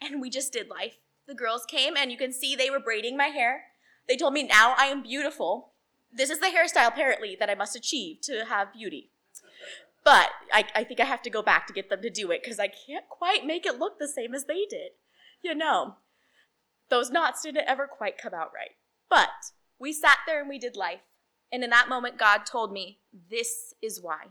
and 0.00 0.20
we 0.20 0.30
just 0.30 0.52
did 0.52 0.68
life. 0.68 0.96
The 1.28 1.34
girls 1.34 1.64
came, 1.64 1.96
and 1.96 2.10
you 2.10 2.18
can 2.18 2.32
see 2.32 2.56
they 2.56 2.70
were 2.70 2.80
braiding 2.80 3.16
my 3.16 3.26
hair. 3.26 3.64
They 4.08 4.16
told 4.16 4.32
me 4.34 4.42
now 4.42 4.74
I 4.76 4.86
am 4.86 5.02
beautiful. 5.02 5.72
This 6.12 6.30
is 6.30 6.40
the 6.40 6.46
hairstyle, 6.46 6.88
apparently, 6.88 7.36
that 7.38 7.48
I 7.48 7.54
must 7.54 7.76
achieve 7.76 8.20
to 8.22 8.44
have 8.48 8.72
beauty. 8.72 9.12
But 10.04 10.30
I, 10.52 10.64
I 10.74 10.84
think 10.84 11.00
I 11.00 11.04
have 11.04 11.22
to 11.22 11.30
go 11.30 11.42
back 11.42 11.66
to 11.66 11.72
get 11.72 11.88
them 11.88 12.02
to 12.02 12.10
do 12.10 12.30
it 12.32 12.42
because 12.42 12.58
I 12.58 12.66
can't 12.66 13.08
quite 13.08 13.46
make 13.46 13.64
it 13.64 13.78
look 13.78 13.98
the 13.98 14.08
same 14.08 14.34
as 14.34 14.46
they 14.46 14.66
did. 14.68 14.92
You 15.42 15.54
know, 15.54 15.96
those 16.90 17.10
knots 17.10 17.42
didn't 17.42 17.68
ever 17.68 17.86
quite 17.86 18.18
come 18.18 18.34
out 18.34 18.50
right. 18.54 18.72
But 19.08 19.30
we 19.78 19.92
sat 19.92 20.18
there 20.26 20.40
and 20.40 20.48
we 20.48 20.58
did 20.58 20.76
life. 20.76 21.00
And 21.52 21.62
in 21.62 21.70
that 21.70 21.90
moment, 21.90 22.18
God 22.18 22.46
told 22.46 22.72
me, 22.72 23.00
this 23.30 23.74
is 23.82 24.00
why. 24.00 24.28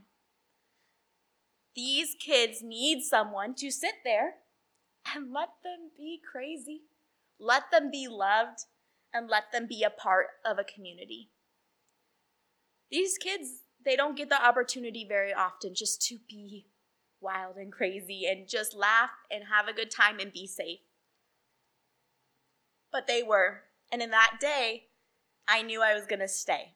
These 1.76 2.16
kids 2.20 2.62
need 2.64 3.04
someone 3.04 3.54
to 3.56 3.72
sit 3.72 3.96
there 4.04 4.34
and 5.14 5.32
let 5.32 5.50
them 5.64 5.92
be 5.96 6.20
crazy, 6.30 6.82
let 7.40 7.72
them 7.72 7.92
be 7.92 8.08
loved, 8.10 8.66
and 9.14 9.30
let 9.30 9.52
them 9.52 9.68
be 9.68 9.84
a 9.84 9.90
part 9.90 10.28
of 10.44 10.58
a 10.58 10.64
community. 10.64 11.30
These 12.90 13.18
kids, 13.18 13.62
they 13.86 13.96
don't 13.96 14.18
get 14.18 14.30
the 14.30 14.44
opportunity 14.44 15.06
very 15.08 15.34
often 15.34 15.76
just 15.76 16.02
to 16.08 16.18
be 16.28 16.68
wild 17.22 17.56
and 17.56 17.72
crazy 17.72 18.26
and 18.26 18.50
just 18.50 18.76
laugh 18.76 19.12
and 19.30 19.44
have 19.46 19.68
a 19.68 19.74
good 19.74 19.92
time 19.92 20.20
and 20.20 20.34
be 20.34 20.48
safe. 20.48 20.80
But 22.92 23.08
they 23.08 23.24
were. 23.24 23.62
And 23.92 24.02
in 24.02 24.12
that 24.12 24.38
day, 24.42 24.88
I 25.48 25.62
knew 25.62 25.82
I 25.82 25.94
was 25.94 26.06
going 26.06 26.20
to 26.20 26.28
stay. 26.28 26.74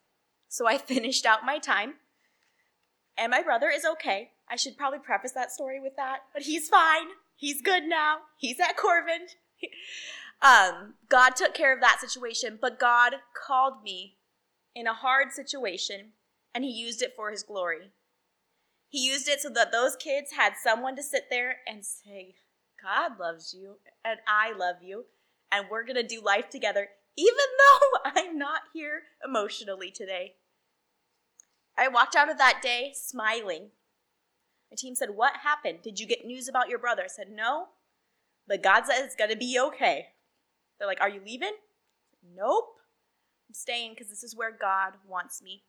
So 0.55 0.65
I 0.65 0.77
finished 0.93 1.25
out 1.25 1.45
my 1.45 1.59
time. 1.59 1.95
And 3.17 3.29
my 3.31 3.43
brother 3.43 3.69
is 3.69 3.83
okay. 3.83 4.31
I 4.49 4.55
should 4.55 4.77
probably 4.77 4.99
preface 4.99 5.33
that 5.33 5.51
story 5.51 5.81
with 5.81 5.95
that, 5.97 6.19
but 6.33 6.43
he's 6.43 6.69
fine. 6.69 7.07
He's 7.35 7.61
good 7.61 7.83
now. 7.83 8.17
He's 8.37 8.59
at 8.59 8.77
Corban. 8.77 9.27
um, 10.41 10.93
God 11.09 11.35
took 11.35 11.53
care 11.53 11.73
of 11.73 11.81
that 11.81 11.99
situation, 11.99 12.57
but 12.61 12.79
God 12.79 13.15
called 13.45 13.83
me 13.83 14.15
in 14.73 14.87
a 14.87 14.93
hard 14.93 15.31
situation 15.31 16.11
and 16.53 16.63
he 16.63 16.71
used 16.71 17.01
it 17.01 17.13
for 17.15 17.31
his 17.31 17.43
glory. 17.43 17.91
He 18.87 19.05
used 19.05 19.27
it 19.27 19.41
so 19.41 19.49
that 19.49 19.73
those 19.73 19.97
kids 19.97 20.31
had 20.37 20.53
someone 20.61 20.95
to 20.95 21.03
sit 21.03 21.25
there 21.29 21.57
and 21.67 21.83
say, 21.83 22.35
God 22.81 23.19
loves 23.19 23.53
you 23.53 23.77
and 24.05 24.19
I 24.27 24.53
love 24.53 24.77
you 24.81 25.05
and 25.51 25.65
we're 25.69 25.83
going 25.85 25.95
to 25.95 26.03
do 26.03 26.21
life 26.21 26.49
together, 26.49 26.87
even 27.17 27.35
though 28.05 28.11
I'm 28.15 28.37
not 28.37 28.61
here 28.73 29.03
emotionally 29.25 29.91
today. 29.91 30.35
I 31.77 31.87
walked 31.87 32.15
out 32.15 32.29
of 32.29 32.37
that 32.37 32.61
day 32.61 32.91
smiling. 32.93 33.69
My 34.71 34.75
team 34.77 34.95
said, 34.95 35.11
What 35.11 35.37
happened? 35.43 35.79
Did 35.83 35.99
you 35.99 36.07
get 36.07 36.25
news 36.25 36.47
about 36.47 36.69
your 36.69 36.79
brother? 36.79 37.03
I 37.03 37.07
said, 37.07 37.29
No, 37.31 37.67
but 38.47 38.63
God 38.63 38.85
says 38.85 39.01
it's 39.01 39.15
going 39.15 39.31
to 39.31 39.37
be 39.37 39.59
okay. 39.59 40.07
They're 40.77 40.87
like, 40.87 41.01
Are 41.01 41.09
you 41.09 41.21
leaving? 41.25 41.53
Nope. 42.35 42.65
I'm 43.47 43.53
staying 43.53 43.91
because 43.91 44.09
this 44.09 44.23
is 44.23 44.35
where 44.35 44.51
God 44.51 44.93
wants 45.07 45.41
me. 45.41 45.63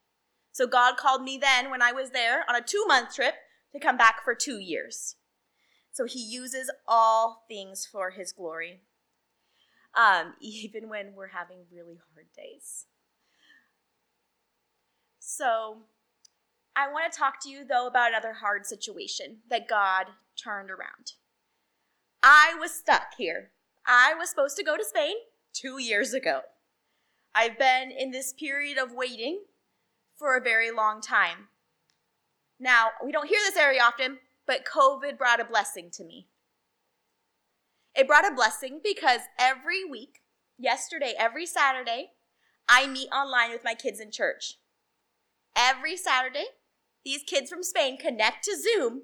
So 0.52 0.66
God 0.66 0.96
called 0.96 1.22
me 1.22 1.36
then 1.38 1.70
when 1.70 1.82
I 1.82 1.92
was 1.92 2.10
there 2.10 2.44
on 2.48 2.56
a 2.56 2.62
two 2.62 2.84
month 2.86 3.14
trip 3.14 3.34
to 3.72 3.80
come 3.80 3.96
back 3.96 4.24
for 4.24 4.34
two 4.34 4.58
years. 4.58 5.16
So 5.92 6.04
he 6.04 6.20
uses 6.20 6.70
all 6.86 7.44
things 7.48 7.86
for 7.90 8.10
his 8.10 8.32
glory, 8.32 8.82
um, 9.94 10.34
even 10.40 10.88
when 10.88 11.14
we're 11.14 11.28
having 11.28 11.64
really 11.72 11.98
hard 12.14 12.26
days. 12.36 12.86
So 15.18 15.82
I 16.76 16.92
want 16.92 17.10
to 17.10 17.18
talk 17.18 17.42
to 17.42 17.48
you, 17.48 17.64
though, 17.64 17.86
about 17.86 18.10
another 18.10 18.34
hard 18.34 18.66
situation 18.66 19.38
that 19.48 19.66
God 19.66 20.08
turned 20.36 20.70
around. 20.70 21.12
I 22.22 22.54
was 22.60 22.70
stuck 22.74 23.14
here. 23.16 23.52
I 23.86 24.12
was 24.14 24.28
supposed 24.28 24.58
to 24.58 24.64
go 24.64 24.76
to 24.76 24.84
Spain 24.84 25.14
two 25.54 25.80
years 25.80 26.12
ago. 26.12 26.40
I've 27.34 27.58
been 27.58 27.90
in 27.90 28.10
this 28.10 28.34
period 28.34 28.76
of 28.76 28.92
waiting 28.92 29.40
for 30.16 30.36
a 30.36 30.42
very 30.42 30.70
long 30.70 31.00
time. 31.00 31.48
Now, 32.60 32.88
we 33.02 33.10
don't 33.10 33.28
hear 33.28 33.40
this 33.40 33.54
very 33.54 33.80
often, 33.80 34.18
but 34.46 34.66
COVID 34.66 35.16
brought 35.16 35.40
a 35.40 35.44
blessing 35.44 35.90
to 35.92 36.04
me. 36.04 36.26
It 37.94 38.06
brought 38.06 38.30
a 38.30 38.34
blessing 38.34 38.80
because 38.84 39.20
every 39.38 39.82
week, 39.84 40.20
yesterday, 40.58 41.14
every 41.18 41.46
Saturday, 41.46 42.10
I 42.68 42.86
meet 42.86 43.08
online 43.10 43.50
with 43.50 43.64
my 43.64 43.74
kids 43.74 43.98
in 43.98 44.10
church. 44.10 44.58
Every 45.56 45.96
Saturday, 45.96 46.46
these 47.06 47.22
kids 47.22 47.48
from 47.48 47.62
Spain 47.62 47.96
connect 47.96 48.44
to 48.44 48.56
Zoom 48.60 49.02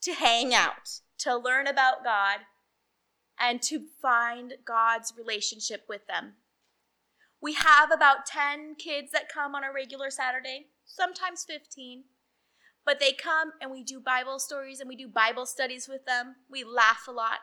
to 0.00 0.12
hang 0.12 0.54
out, 0.54 1.00
to 1.18 1.36
learn 1.36 1.66
about 1.66 2.04
God, 2.04 2.38
and 3.36 3.60
to 3.62 3.80
find 4.00 4.54
God's 4.64 5.12
relationship 5.18 5.86
with 5.88 6.06
them. 6.06 6.34
We 7.42 7.54
have 7.54 7.90
about 7.92 8.26
10 8.26 8.76
kids 8.76 9.10
that 9.10 9.28
come 9.28 9.56
on 9.56 9.64
a 9.64 9.72
regular 9.72 10.08
Saturday, 10.08 10.68
sometimes 10.86 11.44
15. 11.44 12.04
But 12.86 13.00
they 13.00 13.12
come 13.12 13.54
and 13.60 13.72
we 13.72 13.82
do 13.82 13.98
Bible 13.98 14.38
stories 14.38 14.78
and 14.78 14.88
we 14.88 14.94
do 14.94 15.08
Bible 15.08 15.46
studies 15.46 15.88
with 15.88 16.06
them. 16.06 16.36
We 16.48 16.62
laugh 16.62 17.08
a 17.08 17.12
lot. 17.12 17.40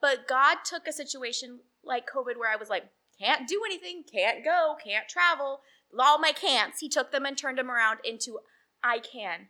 But 0.00 0.28
God 0.28 0.58
took 0.64 0.86
a 0.86 0.92
situation 0.92 1.58
like 1.82 2.08
COVID 2.08 2.36
where 2.38 2.52
I 2.52 2.56
was 2.56 2.68
like, 2.68 2.84
can't 3.18 3.48
do 3.48 3.62
anything, 3.66 4.04
can't 4.10 4.44
go, 4.44 4.76
can't 4.84 5.08
travel, 5.08 5.60
all 5.98 6.18
my 6.18 6.32
can'ts. 6.32 6.80
He 6.80 6.88
took 6.88 7.12
them 7.12 7.24
and 7.24 7.36
turned 7.36 7.58
them 7.58 7.70
around 7.70 7.98
into 8.04 8.38
I 8.82 8.98
can. 8.98 9.48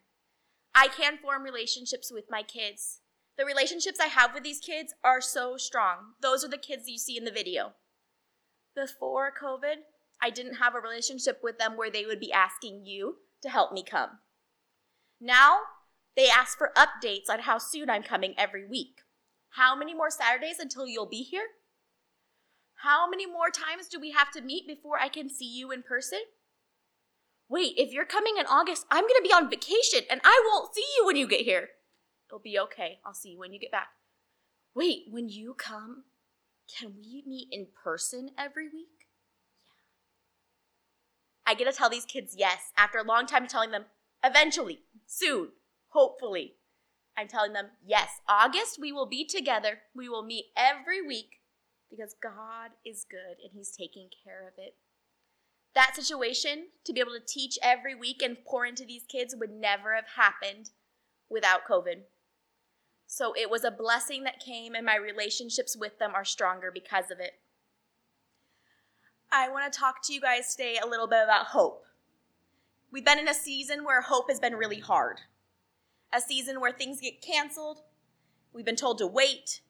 I 0.75 0.89
can 0.89 1.19
form 1.19 1.43
relationships 1.43 2.11
with 2.13 2.25
my 2.31 2.43
kids. 2.43 3.01
The 3.37 3.45
relationships 3.45 3.99
I 4.01 4.07
have 4.07 4.33
with 4.33 4.45
these 4.45 4.61
kids 4.61 4.95
are 5.03 5.21
so 5.21 5.57
strong. 5.57 6.15
Those 6.21 6.45
are 6.45 6.49
the 6.49 6.59
kids 6.59 6.89
you 6.89 6.99
see 6.99 7.17
in 7.17 7.25
the 7.25 7.31
video. 7.31 7.73
Before 8.77 9.33
COVID, 9.33 9.77
I 10.23 10.31
didn't 10.31 10.57
have 10.57 10.75
a 10.75 10.81
relationship 10.81 11.41
with 11.43 11.59
them 11.59 11.77
where 11.77 11.91
they 11.91 12.07
would 12.07 12.21
be 12.21 12.33
asking 12.33 12.87
you 12.87 13.17
to 13.43 13.49
help 13.49 13.73
me 13.73 13.83
come. 13.83 14.19
Now, 15.21 15.59
they 16.17 16.29
ask 16.29 16.57
for 16.57 16.73
updates 16.77 17.29
on 17.29 17.41
how 17.41 17.59
soon 17.59 17.91
I'm 17.91 18.03
coming 18.03 18.35
every 18.39 18.67
week. 18.67 19.01
How 19.51 19.77
many 19.77 19.95
more 19.95 20.11
Saturdays 20.11 20.59
until 20.59 20.87
you'll 20.87 21.07
be 21.07 21.23
here? 21.23 21.47
How 22.85 23.09
many 23.09 23.25
more 23.25 23.49
times 23.49 23.89
do 23.89 23.99
we 23.99 24.11
have 24.11 24.31
to 24.33 24.43
meet 24.43 24.67
before 24.67 24.99
I 25.01 25.09
can 25.09 25.31
see 25.31 25.47
you 25.47 25.73
in 25.73 25.83
person? 25.83 26.19
Wait, 27.49 27.73
if 27.79 27.93
you're 27.93 28.05
coming 28.05 28.35
in 28.39 28.45
August, 28.45 28.85
I'm 28.91 29.05
going 29.05 29.23
to 29.23 29.27
be 29.27 29.33
on 29.33 29.49
vacation 29.49 30.01
and 30.11 30.21
I 30.23 30.43
won't 30.51 30.75
see 30.75 30.85
you 30.99 31.07
when 31.07 31.17
you 31.17 31.27
get 31.27 31.41
here. 31.41 31.71
It'll 32.29 32.41
be 32.41 32.59
okay. 32.59 32.99
I'll 33.03 33.15
see 33.15 33.31
you 33.31 33.39
when 33.39 33.55
you 33.55 33.59
get 33.59 33.73
back. 33.73 33.89
Wait, 34.75 35.05
when 35.11 35.31
you 35.31 35.55
come, 35.55 36.05
can 36.79 36.93
we 36.95 37.25
meet 37.27 37.49
in 37.51 37.69
person 37.83 38.33
every 38.37 38.69
week? 38.69 39.07
Yeah. 39.65 39.71
I 41.47 41.55
get 41.55 41.65
to 41.65 41.73
tell 41.73 41.89
these 41.89 42.05
kids 42.05 42.35
yes 42.37 42.71
after 42.77 42.99
a 42.99 43.03
long 43.03 43.25
time 43.25 43.47
telling 43.47 43.71
them, 43.71 43.87
eventually, 44.23 44.81
soon, 45.07 45.53
hopefully. 45.89 46.57
I'm 47.17 47.29
telling 47.29 47.55
them, 47.55 47.69
yes, 47.83 48.09
August 48.29 48.79
we 48.79 48.93
will 48.93 49.07
be 49.07 49.25
together. 49.25 49.79
We 49.97 50.11
will 50.11 50.23
meet 50.23 50.47
every 50.55 51.01
week 51.01 51.39
because 51.95 52.15
God 52.23 52.71
is 52.85 53.07
good 53.09 53.43
and 53.43 53.53
He's 53.53 53.71
taking 53.71 54.09
care 54.25 54.47
of 54.47 54.55
it. 54.59 54.75
That 55.75 55.97
situation, 55.97 56.67
to 56.85 56.93
be 56.93 57.01
able 57.01 57.13
to 57.13 57.21
teach 57.27 57.59
every 57.63 57.95
week 57.95 58.23
and 58.23 58.37
pour 58.45 58.65
into 58.65 58.85
these 58.85 59.05
kids, 59.09 59.35
would 59.39 59.51
never 59.51 59.95
have 59.95 60.07
happened 60.17 60.71
without 61.29 61.67
COVID. 61.69 62.03
So 63.07 63.33
it 63.37 63.51
was 63.51 63.65
a 63.65 63.71
blessing 63.71 64.25
that 64.25 64.45
came, 64.45 64.75
and 64.75 64.87
my 64.87 64.97
relationships 64.97 65.77
with 65.77 65.99
them 65.99 66.13
are 66.15 66.25
stronger 66.25 66.71
because 66.73 67.11
of 67.11 67.19
it. 67.19 67.33
I 69.33 69.49
want 69.51 69.73
to 69.73 69.79
talk 69.79 69.97
to 70.05 70.13
you 70.13 70.21
guys 70.21 70.55
today 70.55 70.79
a 70.83 70.89
little 70.89 71.09
bit 71.09 71.25
about 71.25 71.47
hope. 71.47 71.85
We've 72.93 73.05
been 73.05 73.19
in 73.19 73.29
a 73.29 73.35
season 73.35 73.85
where 73.85 74.01
hope 74.01 74.31
has 74.31 74.39
been 74.39 74.55
really 74.55 74.79
hard, 74.79 75.21
a 76.13 76.21
season 76.21 76.61
where 76.61 76.73
things 76.73 77.01
get 77.01 77.21
canceled. 77.21 77.79
We've 78.53 78.65
been 78.65 78.77
told 78.77 78.99
to 78.99 79.07
wait, 79.09 79.61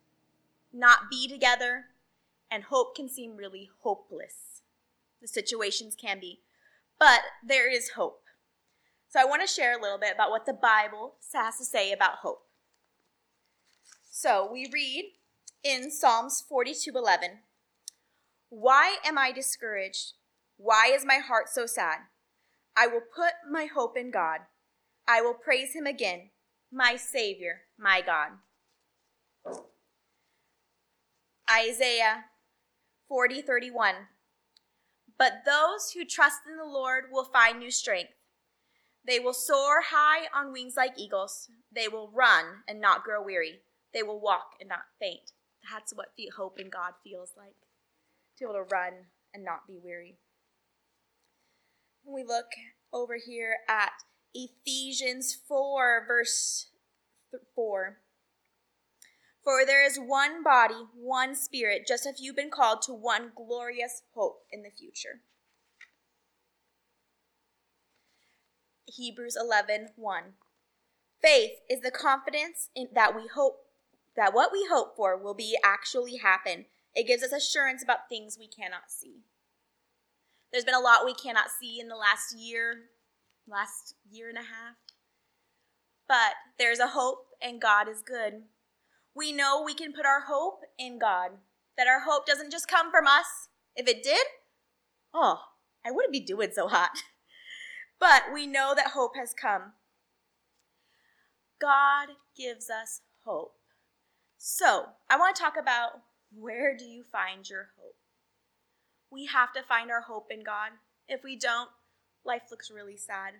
not 0.71 1.11
be 1.11 1.27
together, 1.27 1.87
and 2.51 2.65
hope 2.65 2.95
can 2.95 3.09
seem 3.09 3.37
really 3.37 3.71
hopeless. 3.83 4.63
The 5.21 5.29
situations 5.29 5.95
can 5.95 6.21
be. 6.21 6.43
But 6.99 7.21
there 7.45 7.71
is 7.71 7.91
hope. 7.91 8.23
So 9.09 9.21
I 9.21 9.25
want 9.25 9.43
to 9.43 9.49
share 9.49 9.79
a 9.79 9.81
little 9.81 9.99
bit 9.99 10.15
about 10.15 10.31
what 10.31 10.47
the 10.47 10.53
Bible 10.53 11.17
has 11.33 11.59
to 11.59 11.65
say 11.65 11.93
about 11.93 12.19
hope. 12.19 12.49
So 14.11 14.49
we 14.51 14.69
read 14.73 15.13
in 15.63 15.91
Psalms 15.91 16.41
42:11, 16.41 17.45
"Why 18.49 18.99
am 19.05 19.19
I 19.19 19.33
discouraged? 19.33 20.15
Why 20.57 20.87
is 20.87 21.05
my 21.05 21.19
heart 21.19 21.49
so 21.49 21.67
sad? 21.67 22.09
I 22.77 22.87
will 22.87 23.01
put 23.01 23.35
my 23.49 23.67
hope 23.67 23.97
in 23.97 24.11
God. 24.11 24.47
I 25.07 25.21
will 25.21 25.35
praise 25.35 25.75
him 25.75 25.87
again, 25.87 26.31
my 26.71 26.97
Savior, 26.97 27.69
my 27.77 28.01
God." 28.01 28.39
Isaiah 31.51 32.31
40:31 33.11 34.09
But 35.19 35.45
those 35.45 35.93
who 35.93 36.05
trust 36.05 36.41
in 36.49 36.57
the 36.57 36.65
Lord 36.65 37.05
will 37.11 37.25
find 37.25 37.59
new 37.59 37.71
strength. 37.71 38.13
They 39.07 39.19
will 39.19 39.35
soar 39.35 39.83
high 39.83 40.29
on 40.35 40.53
wings 40.53 40.75
like 40.77 40.99
eagles. 40.99 41.51
They 41.71 41.89
will 41.89 42.11
run 42.11 42.65
and 42.67 42.81
not 42.81 43.05
grow 43.05 43.23
weary. 43.23 43.61
They 43.93 44.03
will 44.03 44.21
walk 44.21 44.57
and 44.59 44.69
not 44.69 44.87
faint. 44.99 45.33
That's 45.71 45.95
what 45.95 46.09
hope 46.37 46.59
in 46.59 46.71
God 46.71 46.95
feels 47.03 47.33
like 47.37 47.57
to 48.37 48.45
be 48.45 48.51
able 48.51 48.55
to 48.55 48.75
run 48.75 48.93
and 49.33 49.45
not 49.45 49.67
be 49.67 49.79
weary. 49.83 50.19
When 52.03 52.15
we 52.15 52.25
look 52.27 52.53
over 52.93 53.17
here 53.17 53.59
at 53.69 53.93
Ephesians 54.35 55.37
4, 55.47 56.05
verse 56.07 56.69
4. 57.55 57.99
For 59.45 59.67
there 59.67 59.85
is 59.85 59.99
one 59.99 60.43
body, 60.43 60.87
one 60.97 61.35
spirit, 61.35 61.87
just 61.87 62.07
as 62.07 62.19
you've 62.19 62.35
been 62.35 62.51
called 62.51 62.81
to 62.83 62.95
one 62.95 63.31
glorious 63.37 64.03
hope 64.15 64.39
in 64.51 64.63
the 64.63 64.71
future. 64.71 65.21
Hebrews 68.87 69.37
11, 69.39 69.91
1. 69.97 70.23
Faith 71.21 71.51
is 71.69 71.81
the 71.83 71.91
confidence 71.91 72.71
in, 72.75 72.89
that 72.95 73.15
we 73.15 73.29
hope 73.35 73.61
that 74.17 74.33
what 74.33 74.51
we 74.53 74.67
hope 74.71 74.97
for 74.97 75.17
will 75.17 75.35
be 75.35 75.57
actually 75.63 76.17
happen. 76.17 76.67
It 76.95 77.07
gives 77.07 77.23
us 77.23 77.33
assurance 77.33 77.83
about 77.83 78.09
things 78.09 78.39
we 78.39 78.47
cannot 78.47 78.89
see. 78.89 79.25
There's 80.53 80.65
been 80.65 80.75
a 80.75 80.81
lot 80.81 81.05
we 81.05 81.15
cannot 81.15 81.51
see 81.51 81.81
in 81.81 81.89
the 81.89 81.97
last 81.97 82.35
year, 82.39 82.85
last 83.49 83.97
year 84.11 84.29
and 84.29 84.39
a 84.39 84.43
half. 84.43 84.77
But 86.07 86.35
there's 86.59 86.79
a 86.79 86.89
hope, 86.89 87.27
and 87.43 87.61
God 87.61 87.89
is 87.89 88.03
good. 88.03 88.45
We 89.15 89.33
know 89.33 89.63
we 89.63 89.75
can 89.75 89.93
put 89.93 90.07
our 90.07 90.23
hope 90.27 90.61
in 90.79 90.99
God, 90.99 91.33
that 91.77 91.87
our 91.87 92.01
hope 92.01 92.27
doesn't 92.27 92.51
just 92.51 92.69
come 92.69 92.91
from 92.91 93.07
us. 93.07 93.49
If 93.77 93.89
it 93.89 94.03
did, 94.03 94.27
oh, 95.13 95.41
I 95.87 95.91
wouldn't 95.91 96.13
be 96.13 96.21
doing 96.21 96.51
so 96.53 96.69
hot. 96.69 96.91
But 98.01 98.25
we 98.35 98.47
know 98.47 98.75
that 98.75 98.89
hope 98.89 99.13
has 99.17 99.33
come. 99.33 99.73
God 101.61 102.09
gives 102.37 102.69
us 102.69 103.01
hope. 103.25 103.55
So, 104.37 104.87
I 105.09 105.17
want 105.17 105.35
to 105.35 105.43
talk 105.43 105.55
about 105.59 106.01
where 106.31 106.77
do 106.77 106.85
you 106.85 107.03
find 107.03 107.49
your 107.49 107.69
hope? 107.79 107.95
We 109.11 109.27
have 109.27 109.53
to 109.55 109.63
find 109.63 109.91
our 109.91 110.03
hope 110.03 110.27
in 110.31 110.43
God. 110.43 110.73
If 111.09 111.23
we 111.23 111.37
don't, 111.37 111.71
life 112.25 112.43
looks 112.51 112.71
really 112.71 112.97
sad. 112.97 113.35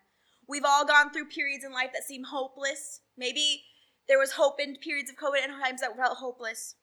We've 0.49 0.65
all 0.65 0.87
gone 0.87 1.11
through 1.11 1.27
periods 1.27 1.65
in 1.65 1.73
life 1.73 1.91
that 1.93 2.05
seem 2.05 2.25
hopeless. 2.25 3.01
Maybe 3.19 3.65
there 4.09 4.19
was 4.19 4.33
hope 4.33 4.61
in 4.61 4.77
periods 4.77 5.11
of 5.11 5.17
COVID 5.17 5.43
and 5.43 5.53
times 5.63 5.81
that 5.81 5.97
felt 5.97 6.19
hopeless. 6.19 6.77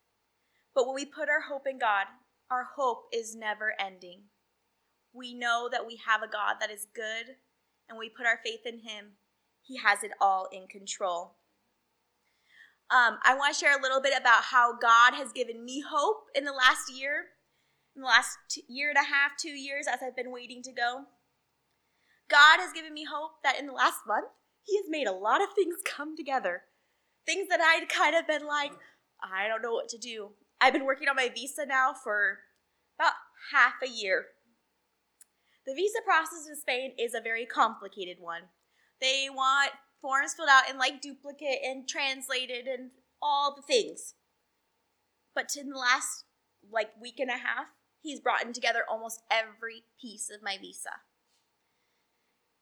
But 0.74 0.86
when 0.86 0.94
we 0.94 1.04
put 1.04 1.28
our 1.28 1.42
hope 1.48 1.66
in 1.66 1.78
God, 1.78 2.06
our 2.50 2.66
hope 2.76 3.04
is 3.12 3.36
never 3.36 3.74
ending. 3.78 4.24
We 5.12 5.34
know 5.34 5.68
that 5.70 5.86
we 5.86 6.00
have 6.06 6.22
a 6.22 6.30
God 6.30 6.56
that 6.60 6.70
is 6.70 6.86
good 6.94 7.36
and 7.88 7.98
we 7.98 8.08
put 8.08 8.26
our 8.26 8.38
faith 8.44 8.60
in 8.64 8.80
Him, 8.80 9.16
He 9.62 9.76
has 9.78 10.02
it 10.02 10.12
all 10.20 10.48
in 10.52 10.66
control. 10.66 11.36
Um, 12.90 13.18
I 13.24 13.34
want 13.34 13.54
to 13.54 13.58
share 13.58 13.78
a 13.78 13.80
little 13.80 14.00
bit 14.00 14.14
about 14.18 14.44
how 14.44 14.76
God 14.76 15.14
has 15.14 15.32
given 15.32 15.64
me 15.64 15.82
hope 15.86 16.24
in 16.34 16.44
the 16.44 16.52
last 16.52 16.92
year, 16.92 17.24
in 17.94 18.02
the 18.02 18.08
last 18.08 18.36
year 18.68 18.90
and 18.90 18.98
a 18.98 19.08
half, 19.08 19.32
two 19.38 19.50
years 19.50 19.86
as 19.86 20.00
I've 20.02 20.16
been 20.16 20.32
waiting 20.32 20.62
to 20.64 20.72
go. 20.72 21.04
God 22.28 22.60
has 22.60 22.72
given 22.72 22.94
me 22.94 23.04
hope 23.04 23.42
that 23.42 23.58
in 23.58 23.66
the 23.66 23.72
last 23.72 24.00
month, 24.06 24.28
He 24.62 24.76
has 24.76 24.86
made 24.88 25.06
a 25.06 25.12
lot 25.12 25.42
of 25.42 25.48
things 25.54 25.76
come 25.84 26.16
together. 26.16 26.62
Things 27.26 27.48
that 27.48 27.60
I'd 27.60 27.88
kind 27.88 28.16
of 28.16 28.26
been 28.26 28.46
like, 28.46 28.72
I 29.22 29.48
don't 29.48 29.62
know 29.62 29.72
what 29.72 29.88
to 29.90 29.98
do. 29.98 30.30
I've 30.60 30.72
been 30.72 30.84
working 30.84 31.08
on 31.08 31.16
my 31.16 31.28
visa 31.28 31.66
now 31.66 31.92
for 31.92 32.38
about 32.98 33.14
half 33.52 33.74
a 33.82 33.88
year. 33.88 34.26
The 35.66 35.74
visa 35.74 35.98
process 36.04 36.48
in 36.48 36.56
Spain 36.56 36.92
is 36.98 37.14
a 37.14 37.20
very 37.20 37.46
complicated 37.46 38.16
one. 38.18 38.42
They 39.00 39.28
want 39.30 39.72
forms 40.00 40.34
filled 40.34 40.48
out 40.50 40.68
in 40.68 40.78
like 40.78 41.00
duplicate 41.00 41.58
and 41.64 41.88
translated 41.88 42.66
and 42.66 42.90
all 43.20 43.54
the 43.54 43.62
things. 43.62 44.14
But 45.34 45.50
in 45.58 45.70
the 45.70 45.78
last 45.78 46.24
like 46.70 46.90
week 47.00 47.18
and 47.18 47.30
a 47.30 47.34
half, 47.34 47.66
he's 48.00 48.20
brought 48.20 48.44
in 48.44 48.52
together 48.52 48.82
almost 48.88 49.22
every 49.30 49.84
piece 50.00 50.28
of 50.34 50.42
my 50.42 50.58
visa. 50.60 50.90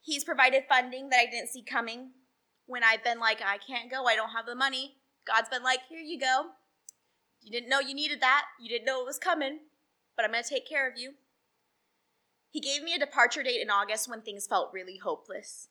He's 0.03 0.25
provided 0.25 0.65
funding 0.69 1.09
that 1.11 1.21
I 1.21 1.31
didn't 1.31 1.49
see 1.49 1.63
coming 1.63 2.13
when 2.71 2.85
I've 2.85 3.03
been 3.03 3.19
like, 3.19 3.43
I 3.45 3.59
can't 3.59 3.91
go, 3.91 4.07
I 4.07 4.15
don't 4.15 4.31
have 4.31 4.47
the 4.47 4.55
money. 4.55 4.95
God's 5.27 5.49
been 5.49 5.65
like, 5.65 5.81
here 5.89 5.99
you 5.99 6.21
go. 6.21 6.51
You 7.43 7.51
didn't 7.51 7.69
know 7.69 7.81
you 7.81 7.95
needed 7.95 8.21
that. 8.21 8.45
You 8.61 8.69
didn't 8.69 8.87
know 8.87 9.01
it 9.01 9.07
was 9.07 9.19
coming, 9.19 9.59
but 10.17 10.25
I'm 10.25 10.31
going 10.31 10.45
to 10.45 10.49
take 10.49 10.69
care 10.69 10.89
of 10.89 10.97
you. 10.97 11.15
He 12.49 12.61
gave 12.61 12.85
me 12.85 12.95
a 12.95 12.99
departure 12.99 13.43
date 13.43 13.61
in 13.61 13.71
August 13.71 14.09
when 14.09 14.23
things 14.23 14.47
felt 14.47 14.73
really 14.73 14.99
hopeless. 14.99 15.69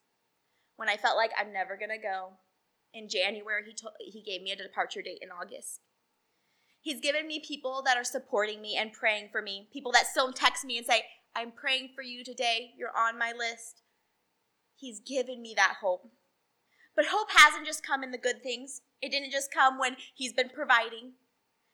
When 0.75 0.89
I 0.89 0.97
felt 0.97 1.15
like 1.15 1.31
I'm 1.39 1.53
never 1.53 1.77
going 1.77 1.89
to 1.89 1.97
go. 1.97 2.33
In 2.93 3.07
January, 3.07 3.63
he, 3.65 3.73
told, 3.73 3.93
he 3.99 4.21
gave 4.21 4.41
me 4.41 4.51
a 4.51 4.57
departure 4.57 5.01
date 5.01 5.19
in 5.21 5.29
August. 5.29 5.79
He's 6.81 6.99
given 6.99 7.27
me 7.27 7.41
people 7.45 7.81
that 7.85 7.97
are 7.97 8.03
supporting 8.03 8.61
me 8.61 8.75
and 8.75 8.91
praying 8.91 9.29
for 9.31 9.41
me. 9.41 9.69
People 9.71 9.93
that 9.93 10.07
still 10.07 10.33
text 10.33 10.65
me 10.65 10.77
and 10.77 10.85
say, 10.85 11.03
I'm 11.33 11.51
praying 11.51 11.91
for 11.95 12.01
you 12.01 12.25
today. 12.25 12.71
You're 12.77 12.97
on 12.97 13.17
my 13.17 13.31
list. 13.31 13.83
He's 14.75 14.99
given 14.99 15.41
me 15.41 15.53
that 15.55 15.75
hope. 15.81 16.09
But 16.95 17.05
hope 17.11 17.29
hasn't 17.35 17.65
just 17.65 17.85
come 17.85 18.03
in 18.03 18.11
the 18.11 18.17
good 18.17 18.43
things, 18.43 18.81
it 19.01 19.11
didn't 19.11 19.31
just 19.31 19.53
come 19.53 19.79
when 19.79 19.95
He's 20.13 20.33
been 20.33 20.49
providing, 20.49 21.13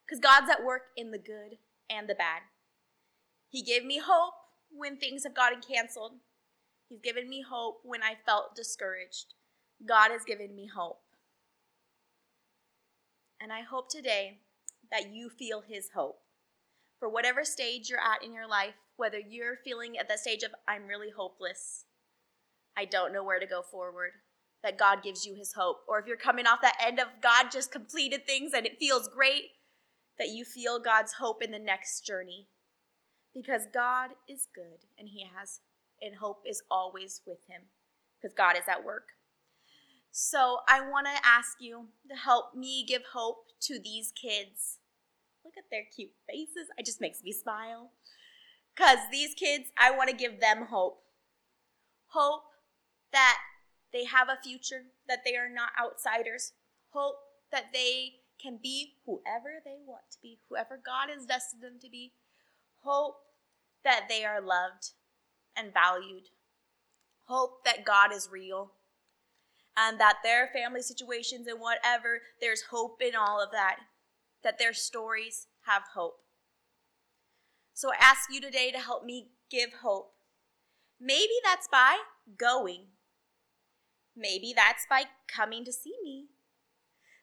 because 0.06 0.20
God's 0.20 0.50
at 0.52 0.64
work 0.64 0.84
in 0.96 1.12
the 1.12 1.18
good 1.18 1.58
and 1.90 2.08
the 2.08 2.16
bad. 2.16 2.42
He 3.50 3.64
gave 3.64 3.86
me 3.86 4.00
hope 4.00 4.34
when 4.70 4.98
things 4.98 5.24
have 5.24 5.36
gotten 5.36 5.62
canceled. 5.62 6.14
He's 6.90 7.00
given 7.02 7.30
me 7.30 7.44
hope 7.48 7.80
when 7.84 8.04
I 8.04 8.14
felt 8.26 8.56
discouraged. 8.56 9.34
God 9.88 10.12
has 10.12 10.24
given 10.24 10.56
me 10.56 10.70
hope. 10.74 11.02
And 13.42 13.52
I 13.52 13.62
hope 13.62 13.90
today 13.90 14.40
that 14.92 15.12
you 15.12 15.30
feel 15.30 15.64
His 15.68 15.90
hope. 15.96 16.20
For 17.00 17.10
whatever 17.10 17.44
stage 17.44 17.90
you're 17.90 18.00
at 18.00 18.24
in 18.24 18.34
your 18.34 18.48
life, 18.48 18.76
whether 18.98 19.20
you're 19.20 19.58
feeling 19.64 19.98
at 19.98 20.08
the 20.08 20.18
stage 20.18 20.44
of, 20.44 20.52
I'm 20.68 20.88
really 20.88 21.10
hopeless, 21.16 21.86
I 22.78 22.86
don't 22.86 23.14
know 23.14 23.24
where 23.24 23.40
to 23.40 23.46
go 23.46 23.62
forward, 23.62 24.12
that 24.66 24.80
God 24.80 25.04
gives 25.04 25.26
you 25.26 25.36
His 25.36 25.54
hope. 25.54 25.82
Or 25.88 26.00
if 26.00 26.08
you're 26.08 26.18
coming 26.18 26.48
off 26.48 26.60
that 26.64 26.76
end 26.84 27.00
of 27.00 27.08
God 27.22 27.52
just 27.52 27.72
completed 27.72 28.26
things 28.26 28.52
and 28.54 28.66
it 28.66 28.80
feels 28.80 29.08
great, 29.08 29.52
that 30.18 30.30
you 30.30 30.44
feel 30.44 30.80
God's 30.80 31.14
hope 31.14 31.44
in 31.44 31.52
the 31.52 31.60
next 31.60 32.02
journey 32.02 32.48
because 33.34 33.68
God 33.72 34.12
is 34.28 34.48
good 34.56 34.88
and 34.98 35.08
He 35.08 35.28
has, 35.38 35.60
and 36.02 36.16
hope 36.16 36.42
is 36.50 36.64
always 36.72 37.22
with 37.28 37.38
Him 37.48 37.62
because 38.20 38.34
God 38.34 38.56
is 38.58 38.68
at 38.68 38.84
work. 38.84 39.10
So 40.12 40.60
I 40.68 40.82
want 40.82 41.06
to 41.06 41.28
ask 41.28 41.58
you 41.60 41.90
to 42.10 42.16
help 42.16 42.56
me 42.56 42.84
give 42.88 43.04
hope 43.14 43.48
to 43.62 43.78
these 43.78 44.12
kids. 44.20 44.80
Look 45.44 45.54
at 45.58 45.66
their 45.70 45.84
cute 45.96 46.14
faces. 46.28 46.70
It 46.78 46.86
just 46.86 47.02
makes 47.02 47.22
me 47.22 47.32
smile. 47.32 47.92
Because 48.76 48.98
these 49.12 49.36
kids, 49.36 49.66
I 49.78 49.92
want 49.92 50.10
to 50.10 50.16
give 50.16 50.40
them 50.40 50.68
hope. 50.70 51.04
Hope 52.08 52.44
that 53.12 53.38
they 53.96 54.04
have 54.04 54.28
a 54.28 54.42
future, 54.44 54.84
that 55.08 55.20
they 55.26 55.38
are 55.38 55.50
not 55.50 55.70
outsiders. 55.82 56.52
Hope 56.90 57.16
that 57.52 57.72
they 57.72 58.16
can 58.42 58.60
be 58.62 58.96
whoever 59.06 59.62
they 59.64 59.78
want 59.86 60.04
to 60.12 60.18
be, 60.22 60.40
whoever 60.50 60.78
God 60.84 61.10
has 61.10 61.26
destined 61.26 61.64
them 61.64 61.80
to 61.82 61.90
be. 61.90 62.12
Hope 62.84 63.16
that 63.86 64.08
they 64.10 64.26
are 64.26 64.42
loved 64.42 64.92
and 65.56 65.74
valued. 65.74 66.28
Hope 67.24 67.64
that 67.64 67.86
God 67.86 68.12
is 68.14 68.28
real 68.30 68.74
and 69.78 69.98
that 70.00 70.18
their 70.24 70.50
family 70.54 70.82
situations 70.82 71.48
and 71.48 71.60
whatever, 71.60 72.22
there's 72.42 72.64
hope 72.72 73.02
in 73.02 73.16
all 73.16 73.42
of 73.42 73.52
that, 73.52 73.78
that 74.44 74.60
their 74.60 74.74
stories 74.74 75.48
have 75.66 75.84
hope. 75.94 76.18
So 77.74 77.92
I 77.92 77.96
ask 78.02 78.32
you 78.32 78.42
today 78.42 78.72
to 78.72 78.80
help 78.80 79.06
me 79.06 79.30
give 79.50 79.72
hope. 79.82 80.12
Maybe 81.00 81.34
that's 81.44 81.68
by 81.68 81.98
going. 82.38 82.88
Maybe 84.16 84.54
that's 84.56 84.86
by 84.90 85.06
coming 85.28 85.66
to 85.66 85.74
see 85.74 85.96
me. 86.04 86.28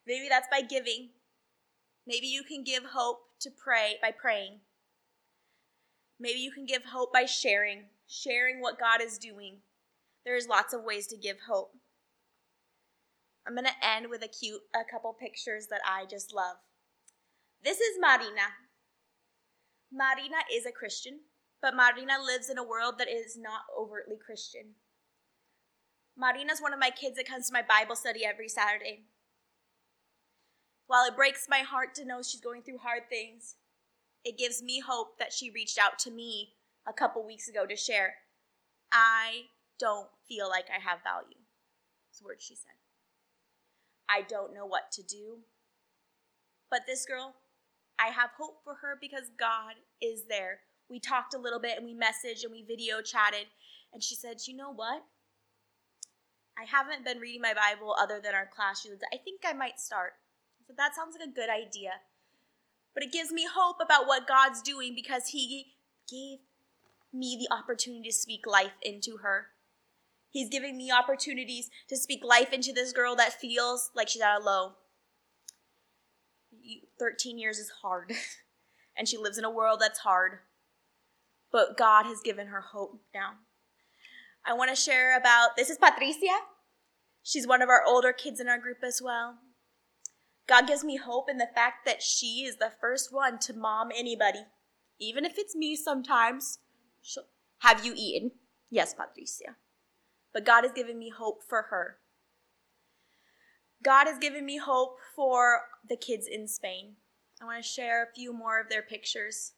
Maybe 0.06 0.28
that's 0.28 0.48
by 0.50 0.60
giving. 0.60 1.10
Maybe 2.06 2.26
you 2.26 2.42
can 2.42 2.64
give 2.64 2.84
hope 2.92 3.20
to 3.40 3.50
pray 3.50 3.96
by 4.02 4.10
praying. 4.10 4.60
Maybe 6.18 6.40
you 6.40 6.52
can 6.52 6.66
give 6.66 6.84
hope 6.84 7.12
by 7.12 7.24
sharing, 7.24 7.86
sharing 8.06 8.60
what 8.60 8.78
God 8.78 9.00
is 9.00 9.18
doing. 9.18 9.58
There's 10.24 10.46
lots 10.46 10.74
of 10.74 10.84
ways 10.84 11.06
to 11.08 11.16
give 11.16 11.38
hope. 11.48 11.72
I'm 13.46 13.54
going 13.54 13.66
to 13.66 13.86
end 13.86 14.06
with 14.08 14.22
a 14.22 14.28
cute 14.28 14.60
a 14.74 14.88
couple 14.88 15.12
pictures 15.12 15.66
that 15.68 15.80
I 15.84 16.04
just 16.08 16.32
love. 16.32 16.56
This 17.64 17.80
is 17.80 17.98
Marina. 18.00 18.54
Marina 19.92 20.38
is 20.52 20.64
a 20.64 20.72
Christian, 20.72 21.20
but 21.60 21.74
Marina 21.74 22.22
lives 22.24 22.48
in 22.48 22.58
a 22.58 22.66
world 22.66 22.98
that 22.98 23.08
is 23.08 23.36
not 23.36 23.62
overtly 23.76 24.16
Christian. 24.24 24.74
Marina's 26.16 26.60
one 26.60 26.72
of 26.72 26.78
my 26.78 26.90
kids 26.90 27.16
that 27.16 27.28
comes 27.28 27.46
to 27.46 27.52
my 27.52 27.62
Bible 27.62 27.96
study 27.96 28.24
every 28.24 28.48
Saturday. 28.48 29.04
While 30.86 31.06
it 31.06 31.16
breaks 31.16 31.46
my 31.48 31.60
heart 31.60 31.94
to 31.94 32.04
know 32.04 32.22
she's 32.22 32.40
going 32.40 32.62
through 32.62 32.78
hard 32.78 33.04
things, 33.08 33.56
it 34.24 34.38
gives 34.38 34.62
me 34.62 34.80
hope 34.80 35.18
that 35.18 35.32
she 35.32 35.50
reached 35.50 35.78
out 35.78 35.98
to 36.00 36.10
me 36.10 36.54
a 36.86 36.92
couple 36.92 37.26
weeks 37.26 37.48
ago 37.48 37.66
to 37.66 37.76
share. 37.76 38.14
I 38.92 39.44
don't 39.78 40.08
feel 40.28 40.48
like 40.48 40.66
I 40.68 40.80
have 40.80 41.02
value. 41.02 41.38
That's 42.10 42.22
what 42.22 42.42
she 42.42 42.54
said. 42.54 42.76
I 44.08 44.22
don't 44.22 44.54
know 44.54 44.66
what 44.66 44.92
to 44.92 45.02
do. 45.02 45.38
But 46.70 46.82
this 46.86 47.06
girl, 47.06 47.34
I 47.98 48.08
have 48.08 48.30
hope 48.36 48.62
for 48.64 48.74
her 48.82 48.98
because 49.00 49.30
God 49.38 49.74
is 50.00 50.24
there. 50.28 50.60
We 50.90 51.00
talked 51.00 51.34
a 51.34 51.38
little 51.38 51.60
bit 51.60 51.78
and 51.78 51.86
we 51.86 51.94
messaged 51.94 52.44
and 52.44 52.52
we 52.52 52.62
video 52.62 53.00
chatted. 53.00 53.46
And 53.92 54.02
she 54.02 54.14
said, 54.14 54.36
You 54.46 54.56
know 54.56 54.72
what? 54.72 55.02
I 56.58 56.64
haven't 56.64 57.04
been 57.04 57.18
reading 57.18 57.40
my 57.40 57.54
Bible 57.54 57.94
other 57.98 58.20
than 58.22 58.34
our 58.34 58.46
class. 58.46 58.82
Said, 58.82 58.98
I 59.12 59.16
think 59.16 59.42
I 59.44 59.52
might 59.52 59.80
start. 59.80 60.14
Said, 60.66 60.76
That 60.76 60.94
sounds 60.94 61.16
like 61.18 61.28
a 61.28 61.32
good 61.32 61.50
idea. 61.50 62.02
But 62.94 63.02
it 63.02 63.12
gives 63.12 63.32
me 63.32 63.46
hope 63.52 63.76
about 63.82 64.06
what 64.06 64.28
God's 64.28 64.60
doing 64.60 64.94
because 64.94 65.28
He 65.28 65.74
gave 66.10 66.40
me 67.12 67.38
the 67.38 67.54
opportunity 67.54 68.08
to 68.08 68.14
speak 68.14 68.46
life 68.46 68.72
into 68.82 69.18
her. 69.18 69.48
He's 70.30 70.48
giving 70.48 70.76
me 70.76 70.90
opportunities 70.90 71.70
to 71.88 71.96
speak 71.96 72.24
life 72.24 72.52
into 72.52 72.72
this 72.72 72.92
girl 72.92 73.14
that 73.16 73.38
feels 73.38 73.90
like 73.94 74.08
she's 74.08 74.22
at 74.22 74.40
a 74.40 74.42
low. 74.42 74.72
13 76.98 77.38
years 77.38 77.58
is 77.58 77.70
hard, 77.82 78.12
and 78.96 79.08
she 79.08 79.18
lives 79.18 79.36
in 79.36 79.44
a 79.44 79.50
world 79.50 79.80
that's 79.80 80.00
hard. 80.00 80.38
But 81.50 81.76
God 81.76 82.06
has 82.06 82.20
given 82.20 82.46
her 82.46 82.60
hope 82.60 83.00
now. 83.14 83.32
I 84.44 84.54
want 84.54 84.70
to 84.70 84.76
share 84.76 85.16
about 85.16 85.56
this 85.56 85.70
is 85.70 85.78
Patricia. 85.78 86.26
She's 87.22 87.46
one 87.46 87.62
of 87.62 87.68
our 87.68 87.84
older 87.86 88.12
kids 88.12 88.40
in 88.40 88.48
our 88.48 88.58
group 88.58 88.78
as 88.82 89.00
well. 89.02 89.36
God 90.48 90.66
gives 90.66 90.82
me 90.82 90.96
hope 90.96 91.30
in 91.30 91.38
the 91.38 91.48
fact 91.54 91.86
that 91.86 92.02
she 92.02 92.44
is 92.44 92.56
the 92.56 92.72
first 92.80 93.12
one 93.12 93.38
to 93.40 93.54
mom 93.54 93.90
anybody, 93.96 94.40
even 95.00 95.24
if 95.24 95.34
it's 95.36 95.54
me 95.54 95.76
sometimes. 95.76 96.58
She'll, 97.00 97.24
Have 97.60 97.84
you 97.84 97.94
eaten? 97.96 98.32
Yes, 98.68 98.94
Patricia. 98.94 99.56
But 100.34 100.44
God 100.44 100.64
has 100.64 100.72
given 100.72 100.98
me 100.98 101.10
hope 101.16 101.42
for 101.48 101.66
her. 101.70 101.98
God 103.84 104.06
has 104.06 104.18
given 104.18 104.44
me 104.44 104.58
hope 104.58 104.96
for 105.14 105.62
the 105.88 105.96
kids 105.96 106.26
in 106.26 106.48
Spain. 106.48 106.94
I 107.40 107.44
want 107.44 107.62
to 107.62 107.68
share 107.68 108.02
a 108.02 108.14
few 108.14 108.32
more 108.32 108.60
of 108.60 108.68
their 108.68 108.82
pictures. 108.82 109.52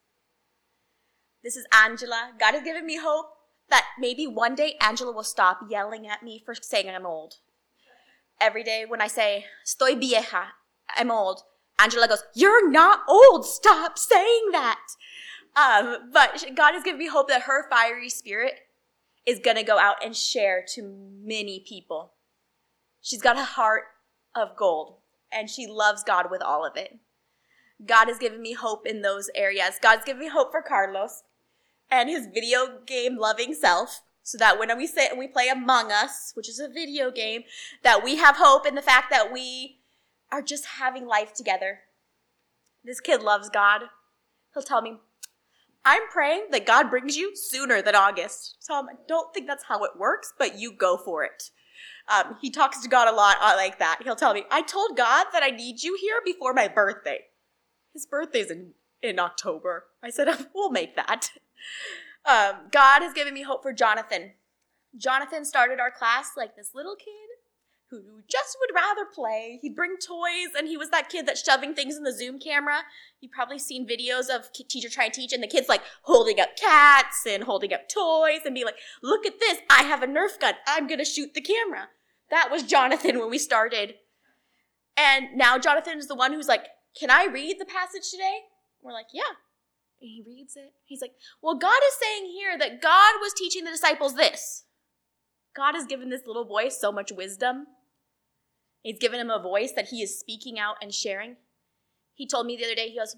This 1.42 1.56
is 1.56 1.66
Angela. 1.74 2.32
God 2.38 2.54
has 2.54 2.62
given 2.62 2.86
me 2.86 2.98
hope 2.98 3.33
that 3.70 3.84
maybe 3.98 4.26
one 4.26 4.54
day 4.54 4.76
Angela 4.80 5.12
will 5.12 5.24
stop 5.24 5.60
yelling 5.68 6.06
at 6.06 6.22
me 6.22 6.42
for 6.44 6.54
saying 6.54 6.88
I'm 6.88 7.06
old. 7.06 7.36
Every 8.40 8.62
day 8.62 8.84
when 8.86 9.00
I 9.00 9.06
say, 9.06 9.46
estoy 9.66 9.98
vieja, 9.98 10.52
I'm 10.96 11.10
old. 11.10 11.42
Angela 11.78 12.08
goes, 12.08 12.24
You're 12.34 12.68
not 12.70 13.00
old. 13.08 13.46
Stop 13.46 13.98
saying 13.98 14.50
that. 14.52 14.80
Um, 15.56 16.10
but 16.12 16.44
God 16.54 16.74
has 16.74 16.82
given 16.82 16.98
me 16.98 17.08
hope 17.08 17.28
that 17.28 17.42
her 17.42 17.68
fiery 17.68 18.08
spirit 18.08 18.54
is 19.26 19.38
going 19.38 19.56
to 19.56 19.62
go 19.62 19.78
out 19.78 20.04
and 20.04 20.16
share 20.16 20.64
to 20.74 20.82
many 21.22 21.64
people. 21.66 22.12
She's 23.00 23.22
got 23.22 23.36
a 23.36 23.44
heart 23.44 23.84
of 24.34 24.56
gold 24.56 24.96
and 25.32 25.48
she 25.48 25.66
loves 25.66 26.02
God 26.02 26.30
with 26.30 26.42
all 26.42 26.64
of 26.66 26.76
it. 26.76 26.98
God 27.84 28.08
has 28.08 28.18
given 28.18 28.40
me 28.40 28.52
hope 28.52 28.86
in 28.86 29.02
those 29.02 29.30
areas. 29.34 29.78
God's 29.80 30.04
given 30.04 30.20
me 30.20 30.28
hope 30.28 30.50
for 30.50 30.62
Carlos 30.62 31.22
and 31.94 32.10
his 32.10 32.26
video 32.26 32.80
game 32.86 33.16
loving 33.16 33.54
self 33.54 34.02
so 34.24 34.36
that 34.38 34.58
when 34.58 34.76
we 34.76 34.86
sit 34.86 35.10
and 35.10 35.18
we 35.18 35.28
play 35.28 35.48
Among 35.48 35.92
Us, 35.92 36.32
which 36.34 36.48
is 36.48 36.58
a 36.58 36.68
video 36.68 37.10
game, 37.10 37.42
that 37.82 38.02
we 38.02 38.16
have 38.16 38.36
hope 38.36 38.66
in 38.66 38.74
the 38.74 38.82
fact 38.82 39.10
that 39.10 39.32
we 39.32 39.78
are 40.32 40.42
just 40.42 40.64
having 40.66 41.06
life 41.06 41.32
together. 41.32 41.80
This 42.82 43.00
kid 43.00 43.22
loves 43.22 43.48
God. 43.48 43.82
He'll 44.52 44.62
tell 44.62 44.82
me, 44.82 44.96
I'm 45.84 46.08
praying 46.10 46.46
that 46.50 46.66
God 46.66 46.90
brings 46.90 47.16
you 47.16 47.36
sooner 47.36 47.80
than 47.80 47.94
August. 47.94 48.56
So 48.58 48.74
I 48.74 48.82
don't 49.06 49.32
think 49.32 49.46
that's 49.46 49.64
how 49.64 49.84
it 49.84 49.92
works, 49.96 50.32
but 50.36 50.58
you 50.58 50.72
go 50.72 50.96
for 50.96 51.22
it. 51.22 51.50
Um, 52.12 52.36
he 52.40 52.50
talks 52.50 52.80
to 52.80 52.88
God 52.88 53.06
a 53.06 53.16
lot 53.16 53.36
uh, 53.40 53.54
like 53.56 53.78
that. 53.78 54.00
He'll 54.02 54.16
tell 54.16 54.34
me, 54.34 54.44
I 54.50 54.62
told 54.62 54.96
God 54.96 55.26
that 55.32 55.42
I 55.44 55.50
need 55.50 55.82
you 55.82 55.96
here 56.00 56.20
before 56.24 56.54
my 56.54 56.66
birthday. 56.66 57.20
His 57.92 58.04
birthday's 58.04 58.50
in, 58.50 58.72
in 59.04 59.18
October. 59.18 59.84
I 60.02 60.10
said, 60.10 60.28
we'll 60.54 60.70
make 60.70 60.96
that. 60.96 61.30
Um, 62.24 62.68
God 62.70 63.02
has 63.02 63.12
given 63.12 63.34
me 63.34 63.42
hope 63.42 63.62
for 63.62 63.72
Jonathan. 63.72 64.32
Jonathan 64.96 65.44
started 65.44 65.80
our 65.80 65.90
class 65.90 66.32
like 66.36 66.56
this 66.56 66.70
little 66.74 66.96
kid 66.96 67.34
who 67.90 68.22
just 68.28 68.56
would 68.60 68.74
rather 68.74 69.04
play. 69.04 69.58
He'd 69.62 69.76
bring 69.76 69.96
toys, 69.96 70.54
and 70.56 70.66
he 70.66 70.76
was 70.76 70.90
that 70.90 71.08
kid 71.08 71.26
that's 71.26 71.44
shoving 71.44 71.74
things 71.74 71.96
in 71.96 72.02
the 72.02 72.12
Zoom 72.12 72.38
camera. 72.38 72.80
You've 73.20 73.32
probably 73.32 73.58
seen 73.58 73.86
videos 73.86 74.34
of 74.34 74.52
teacher 74.52 74.88
trying 74.88 75.10
to 75.12 75.20
teach, 75.20 75.32
and 75.32 75.42
the 75.42 75.48
kid's 75.48 75.68
like 75.68 75.82
holding 76.02 76.40
up 76.40 76.56
cats 76.56 77.24
and 77.26 77.44
holding 77.44 77.72
up 77.72 77.88
toys 77.88 78.40
and 78.44 78.54
be 78.54 78.64
like, 78.64 78.76
"Look 79.02 79.26
at 79.26 79.38
this! 79.38 79.58
I 79.70 79.82
have 79.82 80.02
a 80.02 80.06
Nerf 80.06 80.40
gun. 80.40 80.54
I'm 80.66 80.86
gonna 80.86 81.04
shoot 81.04 81.34
the 81.34 81.40
camera." 81.40 81.88
That 82.30 82.50
was 82.50 82.62
Jonathan 82.62 83.18
when 83.18 83.30
we 83.30 83.38
started, 83.38 83.96
and 84.96 85.36
now 85.36 85.58
Jonathan 85.58 85.98
is 85.98 86.08
the 86.08 86.14
one 86.14 86.32
who's 86.32 86.48
like, 86.48 86.68
"Can 86.98 87.10
I 87.10 87.26
read 87.26 87.60
the 87.60 87.66
passage 87.66 88.10
today?" 88.10 88.44
We're 88.84 88.92
like, 88.92 89.08
"Yeah." 89.12 89.34
And 90.00 90.10
he 90.10 90.22
reads 90.26 90.54
it. 90.56 90.72
He's 90.84 91.00
like, 91.00 91.12
Well, 91.42 91.56
God 91.56 91.80
is 91.88 91.94
saying 91.94 92.30
here 92.32 92.58
that 92.58 92.82
God 92.82 93.14
was 93.20 93.32
teaching 93.32 93.64
the 93.64 93.70
disciples 93.70 94.16
this. 94.16 94.64
God 95.56 95.74
has 95.74 95.86
given 95.86 96.10
this 96.10 96.26
little 96.26 96.44
boy 96.44 96.68
so 96.68 96.92
much 96.92 97.10
wisdom. 97.10 97.66
He's 98.82 98.98
given 98.98 99.18
him 99.18 99.30
a 99.30 99.42
voice 99.42 99.72
that 99.72 99.88
he 99.88 100.02
is 100.02 100.18
speaking 100.18 100.58
out 100.58 100.76
and 100.82 100.92
sharing. 100.92 101.36
He 102.14 102.26
told 102.26 102.46
me 102.46 102.56
the 102.56 102.64
other 102.64 102.74
day, 102.74 102.90
he 102.90 102.98
goes, 102.98 103.16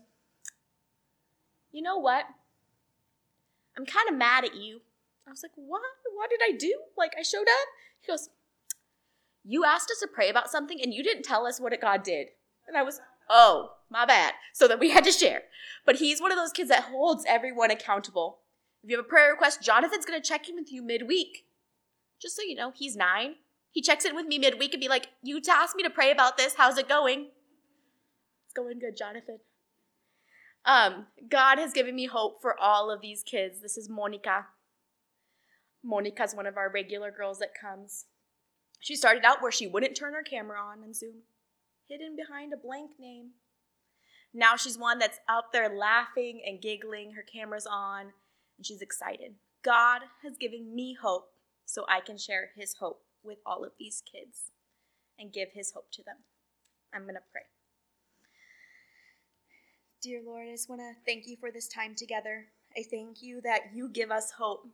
You 1.72 1.82
know 1.82 1.98
what? 1.98 2.24
I'm 3.76 3.84
kind 3.84 4.08
of 4.08 4.16
mad 4.16 4.44
at 4.44 4.54
you. 4.54 4.80
I 5.26 5.30
was 5.30 5.42
like, 5.42 5.52
What? 5.56 5.82
What 6.14 6.30
did 6.30 6.40
I 6.42 6.56
do? 6.56 6.72
Like, 6.96 7.14
I 7.18 7.22
showed 7.22 7.40
up? 7.40 7.68
He 8.00 8.12
goes, 8.12 8.28
You 9.44 9.64
asked 9.64 9.90
us 9.90 9.98
to 10.00 10.08
pray 10.14 10.28
about 10.30 10.50
something 10.50 10.80
and 10.80 10.94
you 10.94 11.02
didn't 11.02 11.24
tell 11.24 11.46
us 11.46 11.58
what 11.58 11.78
God 11.80 12.04
did. 12.04 12.28
And 12.68 12.76
I 12.76 12.82
was, 12.82 13.00
Oh, 13.28 13.70
my 13.90 14.04
bad. 14.04 14.34
So 14.52 14.68
that 14.68 14.80
we 14.80 14.90
had 14.90 15.04
to 15.04 15.12
share. 15.12 15.42
But 15.84 15.96
he's 15.96 16.20
one 16.20 16.32
of 16.32 16.38
those 16.38 16.52
kids 16.52 16.68
that 16.68 16.84
holds 16.84 17.24
everyone 17.26 17.70
accountable. 17.70 18.38
If 18.82 18.90
you 18.90 18.96
have 18.96 19.06
a 19.06 19.08
prayer 19.08 19.30
request, 19.30 19.62
Jonathan's 19.62 20.04
going 20.04 20.20
to 20.20 20.28
check 20.28 20.48
in 20.48 20.54
with 20.54 20.72
you 20.72 20.82
midweek. 20.82 21.46
Just 22.20 22.36
so 22.36 22.42
you 22.42 22.54
know, 22.54 22.72
he's 22.74 22.96
nine. 22.96 23.36
He 23.70 23.82
checks 23.82 24.04
in 24.04 24.14
with 24.14 24.26
me 24.26 24.38
midweek 24.38 24.72
and 24.72 24.80
be 24.80 24.88
like, 24.88 25.08
You 25.22 25.40
asked 25.50 25.76
me 25.76 25.82
to 25.82 25.90
pray 25.90 26.10
about 26.10 26.36
this. 26.38 26.54
How's 26.56 26.78
it 26.78 26.88
going? 26.88 27.26
It's 28.46 28.54
going 28.54 28.78
good, 28.78 28.96
Jonathan. 28.96 29.38
Um, 30.64 31.06
God 31.28 31.58
has 31.58 31.72
given 31.72 31.94
me 31.94 32.06
hope 32.06 32.42
for 32.42 32.58
all 32.58 32.90
of 32.90 33.00
these 33.00 33.22
kids. 33.22 33.60
This 33.60 33.76
is 33.76 33.88
Monica. 33.88 34.46
Monica's 35.84 36.34
one 36.34 36.46
of 36.46 36.56
our 36.56 36.70
regular 36.70 37.12
girls 37.12 37.38
that 37.38 37.50
comes. 37.58 38.06
She 38.80 38.96
started 38.96 39.24
out 39.24 39.40
where 39.40 39.52
she 39.52 39.66
wouldn't 39.66 39.96
turn 39.96 40.14
her 40.14 40.22
camera 40.22 40.60
on 40.60 40.82
on 40.82 40.92
Zoom, 40.92 41.22
hidden 41.88 42.16
behind 42.16 42.52
a 42.52 42.56
blank 42.56 42.92
name. 42.98 43.30
Now 44.36 44.54
she's 44.54 44.76
one 44.76 44.98
that's 44.98 45.18
out 45.30 45.54
there 45.54 45.74
laughing 45.74 46.42
and 46.46 46.60
giggling, 46.60 47.12
her 47.12 47.22
camera's 47.22 47.66
on, 47.66 48.12
and 48.58 48.66
she's 48.66 48.82
excited. 48.82 49.36
God 49.62 50.02
has 50.22 50.36
given 50.36 50.74
me 50.74 50.92
hope 50.92 51.30
so 51.64 51.86
I 51.88 52.00
can 52.00 52.18
share 52.18 52.50
his 52.54 52.74
hope 52.74 53.00
with 53.24 53.38
all 53.46 53.64
of 53.64 53.72
these 53.78 54.02
kids 54.02 54.50
and 55.18 55.32
give 55.32 55.48
his 55.54 55.72
hope 55.72 55.90
to 55.92 56.02
them. 56.02 56.16
I'm 56.92 57.04
going 57.04 57.14
to 57.14 57.22
pray. 57.32 57.46
Dear 60.02 60.20
Lord, 60.22 60.48
I 60.48 60.52
just 60.52 60.68
want 60.68 60.82
to 60.82 60.92
thank 61.06 61.26
you 61.26 61.38
for 61.40 61.50
this 61.50 61.66
time 61.66 61.94
together. 61.96 62.48
I 62.76 62.82
thank 62.82 63.22
you 63.22 63.40
that 63.40 63.74
you 63.74 63.88
give 63.88 64.10
us 64.10 64.32
hope. 64.32 64.66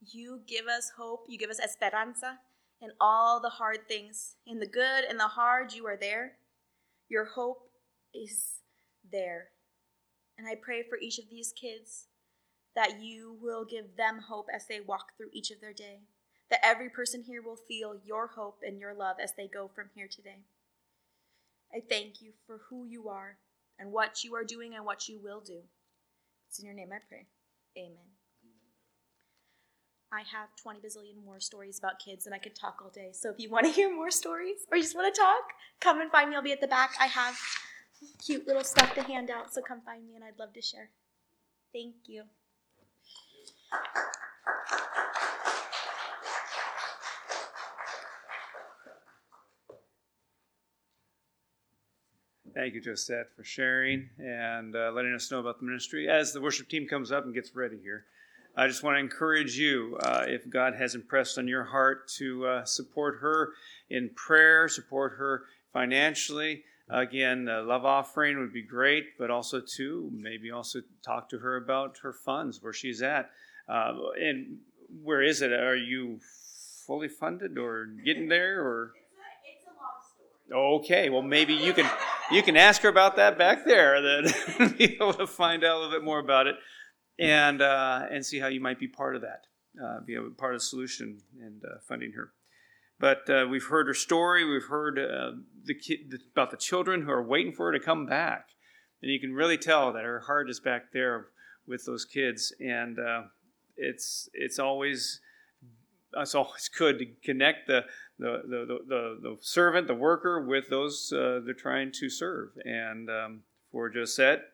You 0.00 0.40
give 0.48 0.66
us 0.66 0.90
hope. 0.96 1.26
You 1.28 1.38
give 1.38 1.50
us 1.50 1.60
esperanza 1.60 2.40
in 2.80 2.90
all 3.00 3.38
the 3.38 3.50
hard 3.50 3.86
things. 3.86 4.34
In 4.48 4.58
the 4.58 4.66
good 4.66 5.04
and 5.08 5.20
the 5.20 5.28
hard, 5.28 5.72
you 5.72 5.86
are 5.86 5.96
there. 5.96 6.32
Your 7.08 7.24
hope 7.24 7.68
is 8.14 8.60
there. 9.10 9.48
And 10.38 10.46
I 10.46 10.54
pray 10.54 10.82
for 10.82 10.98
each 10.98 11.18
of 11.18 11.30
these 11.30 11.52
kids 11.52 12.06
that 12.74 13.00
you 13.02 13.36
will 13.40 13.64
give 13.64 13.96
them 13.96 14.20
hope 14.28 14.46
as 14.54 14.66
they 14.66 14.80
walk 14.80 15.16
through 15.16 15.28
each 15.32 15.50
of 15.50 15.60
their 15.60 15.72
day. 15.72 16.00
That 16.50 16.64
every 16.64 16.90
person 16.90 17.22
here 17.22 17.42
will 17.42 17.56
feel 17.56 17.96
your 18.04 18.26
hope 18.26 18.60
and 18.62 18.78
your 18.78 18.94
love 18.94 19.16
as 19.22 19.32
they 19.36 19.48
go 19.48 19.68
from 19.74 19.90
here 19.94 20.08
today. 20.08 20.40
I 21.74 21.80
thank 21.80 22.20
you 22.20 22.32
for 22.46 22.60
who 22.68 22.84
you 22.84 23.08
are 23.08 23.38
and 23.78 23.90
what 23.90 24.22
you 24.22 24.34
are 24.34 24.44
doing 24.44 24.74
and 24.74 24.84
what 24.84 25.08
you 25.08 25.18
will 25.22 25.40
do. 25.40 25.60
It's 26.48 26.58
in 26.58 26.66
your 26.66 26.74
name 26.74 26.90
I 26.92 26.98
pray. 27.08 27.26
Amen. 27.78 28.12
I 30.12 30.20
have 30.30 30.54
20 30.62 30.80
bazillion 30.80 31.24
more 31.24 31.40
stories 31.40 31.78
about 31.78 31.98
kids 31.98 32.26
and 32.26 32.34
I 32.34 32.38
could 32.38 32.54
talk 32.54 32.80
all 32.82 32.90
day. 32.90 33.12
So 33.14 33.30
if 33.30 33.36
you 33.38 33.48
want 33.48 33.64
to 33.64 33.72
hear 33.72 33.90
more 33.92 34.10
stories 34.10 34.58
or 34.70 34.76
you 34.76 34.82
just 34.82 34.94
want 34.94 35.12
to 35.12 35.18
talk, 35.18 35.40
come 35.80 36.02
and 36.02 36.10
find 36.10 36.28
me. 36.28 36.36
I'll 36.36 36.42
be 36.42 36.52
at 36.52 36.60
the 36.60 36.66
back. 36.66 36.94
I 37.00 37.06
have 37.06 37.34
cute 38.24 38.46
little 38.46 38.64
stuff 38.64 38.94
to 38.94 39.02
hand 39.02 39.30
out, 39.30 39.52
so 39.52 39.60
come 39.60 39.80
find 39.80 40.06
me 40.06 40.14
and 40.14 40.24
I'd 40.24 40.38
love 40.38 40.52
to 40.54 40.62
share. 40.62 40.90
Thank 41.72 41.94
you. 42.06 42.24
Thank 52.54 52.74
you, 52.74 52.82
Josette, 52.82 53.28
for 53.34 53.44
sharing 53.44 54.10
and 54.18 54.76
uh, 54.76 54.92
letting 54.94 55.14
us 55.14 55.30
know 55.30 55.40
about 55.40 55.58
the 55.58 55.64
ministry. 55.64 56.08
As 56.08 56.34
the 56.34 56.40
worship 56.40 56.68
team 56.68 56.86
comes 56.86 57.10
up 57.10 57.24
and 57.24 57.32
gets 57.32 57.56
ready 57.56 57.78
here, 57.82 58.04
I 58.54 58.66
just 58.66 58.82
want 58.82 58.96
to 58.96 59.00
encourage 59.00 59.56
you, 59.56 59.96
uh, 60.02 60.24
if 60.26 60.48
God 60.50 60.74
has 60.74 60.94
impressed 60.94 61.38
on 61.38 61.48
your 61.48 61.64
heart, 61.64 62.08
to 62.18 62.46
uh, 62.46 62.64
support 62.64 63.20
her 63.22 63.52
in 63.88 64.10
prayer, 64.14 64.68
support 64.68 65.12
her 65.16 65.44
financially. 65.72 66.64
Again, 66.92 67.46
the 67.46 67.62
love 67.62 67.84
offering 67.84 68.38
would 68.38 68.52
be 68.52 68.62
great, 68.62 69.18
but 69.18 69.30
also 69.30 69.60
too 69.60 70.10
maybe 70.12 70.50
also 70.50 70.80
talk 71.04 71.28
to 71.30 71.38
her 71.38 71.56
about 71.56 71.98
her 72.02 72.12
funds, 72.12 72.62
where 72.62 72.72
she's 72.72 73.00
at, 73.02 73.30
uh, 73.68 73.94
and 74.20 74.58
where 75.02 75.22
is 75.22 75.40
it? 75.40 75.52
Are 75.52 75.76
you 75.76 76.20
fully 76.86 77.08
funded 77.08 77.56
or 77.56 77.86
getting 78.04 78.28
there 78.28 78.60
or? 78.60 78.92
It's 78.94 79.66
a, 79.66 79.66
it's 79.66 79.66
a 79.66 79.80
long 79.80 80.76
story. 80.80 80.80
Okay, 80.80 81.08
well 81.08 81.22
maybe 81.22 81.54
you 81.54 81.72
can 81.72 81.88
you 82.30 82.42
can 82.42 82.56
ask 82.56 82.82
her 82.82 82.88
about 82.88 83.16
that 83.16 83.38
back 83.38 83.64
there, 83.64 84.02
then 84.02 84.74
be 84.78 84.94
able 84.96 85.14
to 85.14 85.26
find 85.26 85.64
out 85.64 85.76
a 85.76 85.78
little 85.78 85.92
bit 85.92 86.04
more 86.04 86.18
about 86.18 86.46
it, 86.46 86.56
and 87.18 87.62
uh, 87.62 88.06
and 88.10 88.24
see 88.24 88.38
how 88.38 88.48
you 88.48 88.60
might 88.60 88.78
be 88.78 88.88
part 88.88 89.16
of 89.16 89.22
that, 89.22 89.46
uh, 89.82 90.00
be 90.04 90.14
a 90.14 90.22
part 90.36 90.54
of 90.54 90.60
the 90.60 90.66
solution 90.66 91.22
and 91.40 91.62
uh, 91.64 91.78
funding 91.88 92.12
her. 92.12 92.32
But 93.02 93.28
uh, 93.28 93.48
we've 93.50 93.66
heard 93.66 93.88
her 93.88 93.94
story. 93.94 94.48
We've 94.48 94.68
heard 94.68 94.96
uh, 94.96 95.32
the 95.64 95.74
about 96.30 96.52
the 96.52 96.56
children 96.56 97.02
who 97.02 97.10
are 97.10 97.20
waiting 97.20 97.52
for 97.52 97.66
her 97.66 97.76
to 97.76 97.84
come 97.84 98.06
back, 98.06 98.50
and 99.02 99.10
you 99.10 99.18
can 99.18 99.34
really 99.34 99.58
tell 99.58 99.92
that 99.92 100.04
her 100.04 100.20
heart 100.20 100.48
is 100.48 100.60
back 100.60 100.92
there 100.92 101.26
with 101.66 101.84
those 101.84 102.04
kids. 102.04 102.54
And 102.60 103.00
uh, 103.00 103.22
it's 103.76 104.28
it's 104.34 104.60
always 104.60 105.20
it's 106.16 106.36
always 106.36 106.68
good 106.68 107.00
to 107.00 107.06
connect 107.24 107.66
the 107.66 107.86
the 108.20 108.42
the, 108.48 108.78
the, 108.86 109.18
the 109.20 109.36
servant, 109.40 109.88
the 109.88 109.96
worker, 109.96 110.40
with 110.40 110.70
those 110.70 111.12
uh, 111.12 111.40
they're 111.44 111.54
trying 111.54 111.90
to 111.94 112.08
serve. 112.08 112.50
And 112.64 113.10
um, 113.10 113.40
for 113.72 113.90
Josette, 113.90 114.44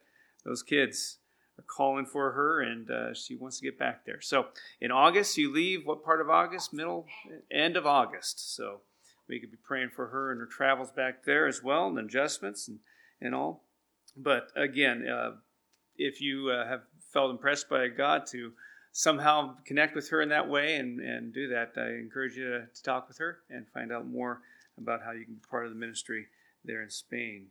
those 0.46 0.62
kids 0.62 1.18
calling 1.66 2.06
for 2.06 2.32
her, 2.32 2.61
and 2.61 2.90
uh, 2.90 3.14
she 3.14 3.36
wants 3.36 3.59
to 3.59 3.64
get 3.64 3.78
back 3.78 4.04
there. 4.04 4.20
So 4.20 4.46
in 4.80 4.90
August, 4.90 5.36
you 5.36 5.52
leave. 5.52 5.86
What 5.86 6.04
part 6.04 6.20
of 6.20 6.30
August? 6.30 6.72
Middle, 6.72 7.06
end 7.50 7.76
of 7.76 7.86
August. 7.86 8.54
So 8.54 8.80
we 9.28 9.40
could 9.40 9.50
be 9.50 9.59
praying 9.62 9.90
for 9.94 10.09
her 10.09 10.30
and 10.30 10.40
her 10.40 10.46
travels 10.46 10.90
back 10.90 11.24
there 11.24 11.46
as 11.46 11.62
well, 11.62 11.88
and 11.88 11.98
adjustments 11.98 12.68
and 12.68 12.78
and 13.20 13.34
all. 13.34 13.64
But 14.16 14.50
again, 14.56 15.06
uh, 15.06 15.32
if 15.96 16.20
you 16.20 16.50
uh, 16.50 16.66
have 16.66 16.82
felt 17.12 17.30
impressed 17.30 17.68
by 17.68 17.88
God 17.88 18.26
to 18.28 18.52
somehow 18.92 19.56
connect 19.64 19.94
with 19.94 20.09
her 20.11 20.22
in 20.22 20.28
that 20.30 20.48
way 20.48 20.76
and, 20.76 21.00
and 21.00 21.32
do 21.32 21.48
that, 21.48 21.72
I 21.76 21.90
encourage 21.90 22.36
you 22.36 22.48
to, 22.48 22.66
to 22.72 22.82
talk 22.82 23.09
with 23.09 23.18
her 23.18 23.40
and 23.50 23.66
find 23.68 23.92
out 23.92 24.09
more 24.09 24.40
about 24.76 25.02
how 25.02 25.12
you 25.12 25.24
can 25.24 25.34
be 25.34 25.40
part 25.50 25.66
of 25.66 25.72
the 25.72 25.78
ministry 25.78 26.26
there 26.64 26.82
in 26.82 26.90
Spain. 26.90 27.46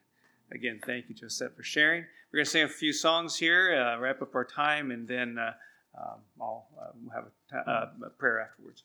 Again, 0.51 0.79
thank 0.85 1.09
you, 1.09 1.15
Josette, 1.15 1.55
for 1.55 1.63
sharing. 1.63 2.05
We're 2.31 2.37
going 2.37 2.45
to 2.45 2.51
sing 2.51 2.63
a 2.63 2.69
few 2.69 2.93
songs 2.93 3.37
here, 3.37 3.75
uh, 3.75 3.99
wrap 3.99 4.21
up 4.21 4.35
our 4.35 4.45
time, 4.45 4.91
and 4.91 5.07
then 5.07 5.37
uh, 5.37 5.53
um, 5.97 6.19
I'll 6.41 6.67
uh, 6.79 7.13
have 7.13 7.67
uh, 7.67 8.05
a 8.05 8.09
prayer 8.11 8.39
afterwards. 8.39 8.83